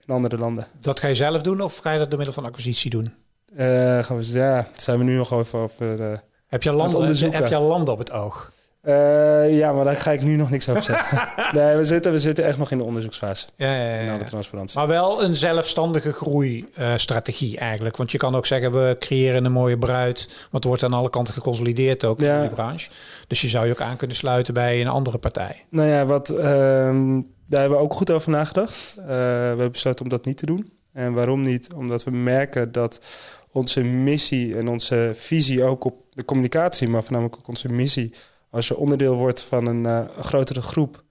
in 0.06 0.14
andere 0.14 0.38
landen. 0.38 0.68
Dat 0.80 1.00
ga 1.00 1.08
je 1.08 1.16
zelf 1.16 1.42
doen 1.42 1.62
of 1.62 1.78
ga 1.78 1.92
je 1.92 2.00
dat 2.00 2.10
door 2.10 2.18
middel 2.18 2.36
van 2.36 2.46
acquisitie 2.46 2.90
doen? 2.90 3.14
Uh, 3.54 4.04
gaan 4.04 4.18
we, 4.18 4.32
ja, 4.32 4.68
zijn 4.76 4.98
we 4.98 5.04
nu 5.04 5.16
nog 5.16 5.34
over, 5.34 5.60
over 5.60 6.00
uh, 6.00 6.18
heb, 6.48 6.64
je 6.64 6.72
land, 6.72 6.94
heb 7.20 7.48
je 7.48 7.60
land 7.60 7.90
op 7.90 7.98
het 7.98 8.12
oog? 8.12 8.52
Uh, 8.88 9.58
ja, 9.58 9.72
maar 9.72 9.86
daar 9.86 9.96
ga 9.96 10.12
ik 10.12 10.22
nu 10.22 10.36
nog 10.36 10.50
niks 10.50 10.70
over 10.70 10.84
zeggen. 10.84 11.28
nee, 11.60 11.76
we 11.76 11.84
zitten, 11.84 12.12
we 12.12 12.20
zitten 12.20 12.46
echt 12.46 12.58
nog 12.58 12.72
in 12.72 12.78
de 12.78 12.84
onderzoeksfase. 12.84 13.48
Ja, 13.56 13.76
ja, 13.76 14.00
ja, 14.00 14.18
de 14.18 14.24
transparantie. 14.24 14.78
Maar 14.80 14.88
wel 14.88 15.24
een 15.24 15.36
zelfstandige 15.36 16.14
groeistrategie 16.14 17.58
eigenlijk. 17.58 17.98
Want 17.98 18.12
je 18.12 18.18
kan 18.18 18.36
ook 18.36 18.46
zeggen, 18.46 18.72
we 18.72 18.96
creëren 19.00 19.46
een 19.46 19.52
mooie 19.52 19.78
bruid. 19.78 20.48
Want 20.52 20.64
er 20.64 20.70
wordt 20.70 20.84
aan 20.84 20.94
alle 20.94 21.10
kanten 21.10 21.34
geconsolideerd 21.34 22.06
ook 22.06 22.20
in 22.20 22.42
die 22.42 22.50
branche. 22.50 22.90
Dus 23.28 23.42
je 23.42 23.48
zou 23.48 23.66
je 23.66 23.72
ook 23.72 23.82
aan 23.82 23.98
kunnen 23.98 24.16
sluiten 24.16 24.54
bij 24.54 24.82
een 24.82 24.88
andere 24.88 25.18
partij. 25.18 25.66
Nou 25.70 25.90
ja, 25.90 26.06
wat, 26.06 26.30
ehm, 26.30 27.22
daar 27.48 27.60
hebben 27.60 27.78
we 27.78 27.84
ook 27.84 27.94
goed 27.94 28.12
over 28.12 28.32
nagedacht. 28.32 28.94
we 29.06 29.12
hebben 29.48 29.72
besloten 29.72 30.04
om 30.04 30.10
dat 30.10 30.26
niet 30.26 30.38
te 30.38 30.46
doen. 30.46 30.74
En 30.96 31.14
waarom 31.14 31.42
niet? 31.42 31.74
Omdat 31.74 32.04
we 32.04 32.12
merken 32.12 32.72
dat 32.72 33.00
onze 33.52 33.84
missie 33.84 34.58
en 34.58 34.68
onze 34.68 35.12
visie 35.16 35.64
ook 35.64 35.84
op 35.84 35.96
de 36.10 36.26
communicatie, 36.26 36.88
maar 36.88 37.04
voornamelijk 37.04 37.38
ook 37.38 37.48
onze 37.48 37.70
missie, 37.70 38.14
als 38.50 38.68
je 38.68 38.78
onderdeel 38.78 39.16
wordt 39.16 39.44
van 39.44 39.66
een, 39.66 39.84
uh, 39.84 40.20
grotere 40.20 40.62
groep, 40.62 41.04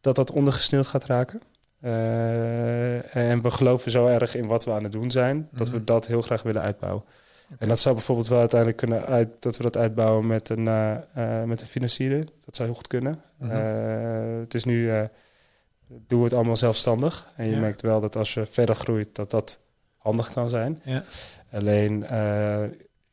dat 0.00 0.16
dat 0.16 0.32
ondergesneeuwd 0.32 0.86
gaat 0.86 1.04
raken. 1.04 1.40
Uh, 1.82 3.16
en 3.16 3.42
we 3.42 3.50
geloven 3.50 3.90
zo 3.90 4.06
erg 4.06 4.34
in 4.34 4.46
wat 4.46 4.64
we 4.64 4.70
aan 4.70 4.82
het 4.82 4.92
doen 4.92 5.10
zijn, 5.10 5.48
dat 5.52 5.68
we 5.68 5.76
mhm. 5.76 5.84
dat 5.84 6.06
heel 6.06 6.22
graag 6.22 6.42
willen 6.42 6.62
uitbouwen. 6.62 7.04
En 7.58 7.68
dat 7.68 7.78
zou 7.78 7.94
bijvoorbeeld 7.94 8.28
wel 8.28 8.38
uiteindelijk 8.38 8.80
kunnen 8.80 9.06
uit, 9.06 9.28
dat 9.40 9.56
we 9.56 9.62
dat 9.62 9.76
uitbouwen 9.76 10.26
met 10.26 10.48
een, 10.48 10.64
uh, 10.66 11.42
met 11.44 11.60
een 11.60 11.66
financier. 11.66 12.24
Dat 12.44 12.56
zou 12.56 12.68
heel 12.68 12.76
goed 12.76 12.86
kunnen. 12.86 13.22
Mhm. 13.38 13.56
het 14.40 14.54
is 14.54 14.64
nu, 14.64 14.90
doen 15.88 16.18
we 16.18 16.24
het 16.24 16.34
allemaal 16.34 16.56
zelfstandig. 16.56 17.32
En 17.36 17.50
je 17.50 17.56
merkt 17.56 17.80
wel 17.80 18.00
dat 18.00 18.16
als 18.16 18.34
je 18.34 18.46
verder 18.46 18.74
groeit, 18.74 19.08
dat 19.12 19.30
dat 19.30 19.58
handig 19.96 20.32
kan 20.32 20.48
zijn. 20.48 20.80
Ja. 20.84 21.04
Alleen, 21.52 22.06
uh, 22.12 22.62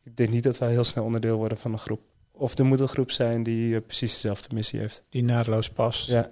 ik 0.03 0.17
denk 0.17 0.29
niet 0.29 0.43
dat 0.43 0.57
wij 0.57 0.69
heel 0.69 0.83
snel 0.83 1.03
onderdeel 1.03 1.37
worden 1.37 1.57
van 1.57 1.71
een 1.71 1.79
groep. 1.79 2.01
Of 2.31 2.57
er 2.57 2.65
moet 2.65 2.79
een 2.79 2.87
groep 2.87 3.11
zijn 3.11 3.43
die 3.43 3.73
uh, 3.73 3.79
precies 3.85 4.13
dezelfde 4.13 4.55
missie 4.55 4.79
heeft. 4.79 5.03
Die 5.09 5.23
naadloos 5.23 5.69
past. 5.69 6.07
Ja. 6.07 6.29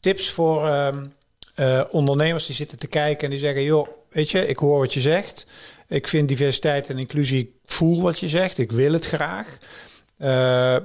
Tips 0.00 0.30
voor 0.30 0.68
um, 0.68 1.12
uh, 1.56 1.82
ondernemers 1.90 2.46
die 2.46 2.54
zitten 2.54 2.78
te 2.78 2.86
kijken 2.86 3.24
en 3.24 3.30
die 3.30 3.38
zeggen... 3.38 3.62
joh, 3.62 3.88
weet 4.10 4.30
je, 4.30 4.46
ik 4.46 4.58
hoor 4.58 4.78
wat 4.78 4.94
je 4.94 5.00
zegt. 5.00 5.46
Ik 5.88 6.08
vind 6.08 6.28
diversiteit 6.28 6.88
en 6.88 6.98
inclusie, 6.98 7.38
ik 7.38 7.50
voel 7.64 8.02
wat 8.02 8.18
je 8.18 8.28
zegt. 8.28 8.58
Ik 8.58 8.72
wil 8.72 8.92
het 8.92 9.06
graag. 9.06 9.58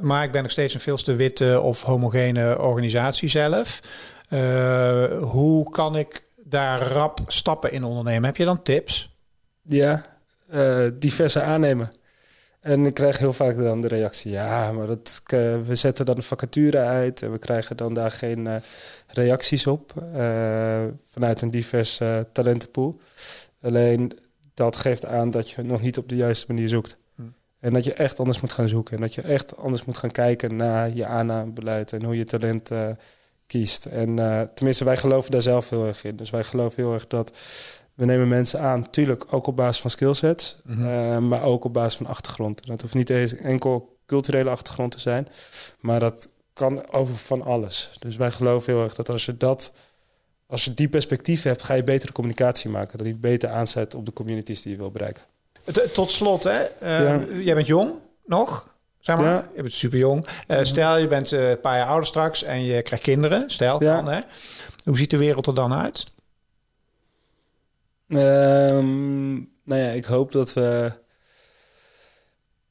maar 0.01 0.23
ik 0.23 0.31
ben 0.31 0.41
nog 0.41 0.51
steeds 0.51 0.73
een 0.73 0.79
veel 0.79 0.97
te 0.97 1.15
witte 1.15 1.61
of 1.61 1.81
homogene 1.81 2.59
organisatie 2.59 3.29
zelf. 3.29 3.81
Hoe 5.19 5.69
kan 5.69 5.95
ik 5.95 6.23
daar 6.35 6.81
rap 6.81 7.19
stappen 7.27 7.71
in 7.71 7.83
ondernemen? 7.83 8.23
Heb 8.23 8.37
je 8.37 8.45
dan 8.45 8.63
tips? 8.63 9.17
Ja, 9.61 10.05
uh, 10.53 10.87
diverse 10.93 11.41
aannemen. 11.41 11.91
En 12.59 12.85
ik 12.85 12.93
krijg 12.93 13.17
heel 13.17 13.33
vaak 13.33 13.55
dan 13.55 13.81
de 13.81 13.87
reactie: 13.87 14.31
ja, 14.31 14.71
maar 14.71 14.87
dat, 14.87 15.21
we 15.65 15.75
zetten 15.75 16.05
dan 16.05 16.15
een 16.15 16.23
vacature 16.23 16.77
uit 16.77 17.21
en 17.21 17.31
we 17.31 17.37
krijgen 17.37 17.77
dan 17.77 17.93
daar 17.93 18.11
geen 18.11 18.45
uh, 18.45 18.55
reacties 19.07 19.67
op 19.67 19.93
vanuit 21.11 21.41
een 21.41 21.51
divers 21.51 22.01
talentenpool. 22.31 22.99
Alleen 23.61 24.19
dat 24.53 24.75
geeft 24.75 25.05
aan 25.05 25.29
dat 25.29 25.49
je 25.49 25.61
nog 25.61 25.81
niet 25.81 25.97
op 25.97 26.09
de 26.09 26.15
juiste 26.15 26.45
manier 26.47 26.69
zoekt. 26.69 26.97
Hm. 27.15 27.21
En 27.59 27.73
dat 27.73 27.83
je 27.83 27.93
echt 27.93 28.19
anders 28.19 28.41
moet 28.41 28.51
gaan 28.51 28.67
zoeken. 28.67 28.95
En 28.95 29.01
dat 29.01 29.13
je 29.13 29.21
echt 29.21 29.57
anders 29.57 29.85
moet 29.85 29.97
gaan 29.97 30.11
kijken 30.11 30.55
naar 30.55 30.95
je 30.95 31.05
aannamebeleid 31.05 31.93
en 31.93 32.03
hoe 32.03 32.17
je 32.17 32.25
talent 32.25 32.71
kiest. 33.49 33.85
En 33.85 34.17
uh, 34.17 34.41
tenminste, 34.41 34.83
wij 34.83 34.97
geloven 34.97 35.31
daar 35.31 35.41
zelf 35.41 35.69
heel 35.69 35.85
erg 35.85 36.03
in. 36.03 36.15
Dus 36.15 36.29
wij 36.29 36.43
geloven 36.43 36.83
heel 36.83 36.93
erg 36.93 37.07
dat 37.07 37.37
we 37.93 38.05
nemen 38.05 38.27
mensen 38.27 38.59
aan, 38.59 38.79
natuurlijk 38.79 39.25
ook 39.29 39.47
op 39.47 39.55
basis 39.55 39.81
van 39.81 39.89
skillsets, 39.89 40.57
mm 40.63 41.27
maar 41.27 41.43
ook 41.43 41.63
op 41.63 41.73
basis 41.73 41.97
van 41.97 42.05
achtergrond. 42.05 42.67
dat 42.67 42.81
hoeft 42.81 42.93
niet 42.93 43.09
eens 43.09 43.35
enkel 43.35 43.97
culturele 44.05 44.49
achtergrond 44.49 44.91
te 44.91 44.99
zijn, 44.99 45.27
maar 45.79 45.99
dat 45.99 46.29
kan 46.53 46.93
over 46.93 47.15
van 47.15 47.43
alles. 47.43 47.91
Dus 47.99 48.15
wij 48.15 48.31
geloven 48.31 48.73
heel 48.73 48.83
erg 48.83 48.95
dat 48.95 49.09
als 49.09 49.25
je 49.25 49.37
dat, 49.37 49.73
als 50.47 50.65
je 50.65 50.73
die 50.73 50.89
perspectief 50.89 51.43
hebt, 51.43 51.63
ga 51.63 51.73
je 51.73 51.83
betere 51.83 52.11
communicatie 52.11 52.69
maken. 52.69 52.97
Dat 52.97 53.07
die 53.07 53.15
beter 53.15 53.49
aanzet 53.49 53.95
op 53.95 54.05
de 54.05 54.13
communities 54.13 54.61
die 54.61 54.71
je 54.71 54.77
wil 54.77 54.91
bereiken. 54.91 55.23
Tot 55.93 56.11
slot, 56.11 56.43
hè? 56.43 56.61
Uh, 56.83 57.45
jij 57.45 57.55
bent 57.55 57.67
jong 57.67 57.91
nog. 58.25 58.78
Zeg 59.09 59.25
maar, 59.25 59.33
ja. 59.33 59.49
je 59.55 59.61
bent 59.61 59.73
super 59.73 59.97
jong. 59.97 60.27
Uh, 60.47 60.63
stel, 60.63 60.97
je 60.97 61.07
bent 61.07 61.31
uh, 61.31 61.49
een 61.49 61.59
paar 61.59 61.77
jaar 61.77 61.87
ouder 61.87 62.07
straks 62.07 62.43
en 62.43 62.63
je 62.63 62.81
krijgt 62.81 63.03
kinderen. 63.03 63.49
Stel 63.49 63.83
ja. 63.83 63.95
dan, 63.95 64.07
hè? 64.07 64.19
Hoe 64.83 64.97
ziet 64.97 65.09
de 65.09 65.17
wereld 65.17 65.47
er 65.47 65.55
dan 65.55 65.73
uit? 65.73 66.11
Um, 68.07 69.51
nou 69.63 69.81
ja, 69.81 69.89
ik 69.89 70.05
hoop 70.05 70.31
dat 70.31 70.53
we 70.53 70.91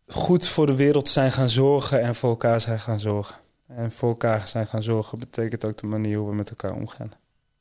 goed 0.06 0.48
voor 0.48 0.66
de 0.66 0.74
wereld 0.74 1.08
zijn 1.08 1.32
gaan 1.32 1.48
zorgen 1.48 2.00
en 2.00 2.14
voor 2.14 2.30
elkaar 2.30 2.60
zijn 2.60 2.80
gaan 2.80 3.00
zorgen. 3.00 3.36
En 3.66 3.92
voor 3.92 4.08
elkaar 4.08 4.48
zijn 4.48 4.66
gaan 4.66 4.82
zorgen 4.82 5.18
betekent 5.18 5.64
ook 5.64 5.76
de 5.76 5.86
manier 5.86 6.18
hoe 6.18 6.28
we 6.28 6.34
met 6.34 6.50
elkaar 6.50 6.72
omgaan. 6.72 7.12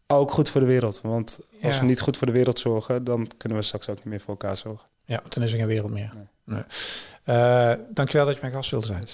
Ook 0.08 0.32
goed 0.32 0.50
voor 0.50 0.62
de 0.62 0.68
wereld, 0.68 1.02
want 1.02 1.40
als 1.62 1.80
we 1.80 1.86
niet 1.86 2.02
goed 2.02 2.18
voor 2.18 2.28
de 2.28 2.34
wereld 2.34 2.60
zorgen, 2.60 3.04
dan 3.04 3.28
kunnen 3.38 3.58
we 3.58 3.64
straks 3.64 3.90
ook 3.90 3.96
niet 3.96 4.06
meer 4.06 4.20
voor 4.20 4.30
elkaar 4.30 4.56
zorgen. 4.56 4.88
Ja, 5.06 5.22
dan 5.30 5.44
is 5.44 5.52
er 5.52 5.58
geen 5.58 5.68
wereld 5.68 5.92
meer. 5.92 6.12
Nee. 6.16 6.28
Nee. 6.48 6.64
Uh, 7.26 7.72
dankjewel 7.90 8.26
dat 8.26 8.36
je 8.36 8.42
mijn 8.42 8.54
gast 8.54 8.72
wilde 8.72 8.86
zijn. 8.86 9.08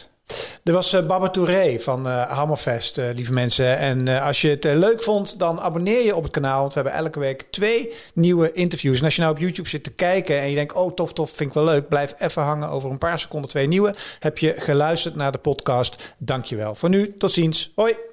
Er 0.63 0.73
was 0.73 0.93
uh, 0.93 1.05
Baba 1.05 1.29
Touré 1.29 1.79
van 1.79 2.07
uh, 2.07 2.31
Hammerfest, 2.31 2.97
lieve 2.97 3.33
mensen. 3.33 3.77
En 3.77 4.07
als 4.07 4.41
je 4.41 4.49
het 4.49 4.63
leuk 4.63 5.01
vond, 5.01 5.39
dan 5.39 5.59
abonneer 5.59 6.05
je 6.05 6.15
op 6.15 6.23
het 6.23 6.31
kanaal. 6.31 6.59
Want 6.59 6.73
we 6.73 6.79
hebben 6.79 6.99
elke 6.99 7.19
week 7.19 7.41
twee 7.41 7.93
nieuwe 8.13 8.51
interviews. 8.51 8.99
En 8.99 9.05
als 9.05 9.15
je 9.15 9.21
nou 9.21 9.33
op 9.33 9.39
YouTube 9.39 9.69
zit 9.69 9.83
te 9.83 9.91
kijken 9.91 10.39
en 10.39 10.49
je 10.49 10.55
denkt... 10.55 10.73
oh, 10.73 10.93
tof, 10.93 11.13
tof, 11.13 11.31
vind 11.31 11.49
ik 11.49 11.55
wel 11.55 11.63
leuk. 11.63 11.87
Blijf 11.87 12.13
even 12.17 12.41
hangen 12.41 12.69
over 12.69 12.91
een 12.91 12.97
paar 12.97 13.19
seconden 13.19 13.49
twee 13.49 13.67
nieuwe. 13.67 13.95
Heb 14.19 14.37
je 14.37 14.53
geluisterd 14.57 15.15
naar 15.15 15.31
de 15.31 15.37
podcast? 15.37 16.15
Dankjewel. 16.17 16.75
Voor 16.75 16.89
nu, 16.89 17.17
tot 17.17 17.31
ziens. 17.31 17.71
Hoi. 17.75 18.12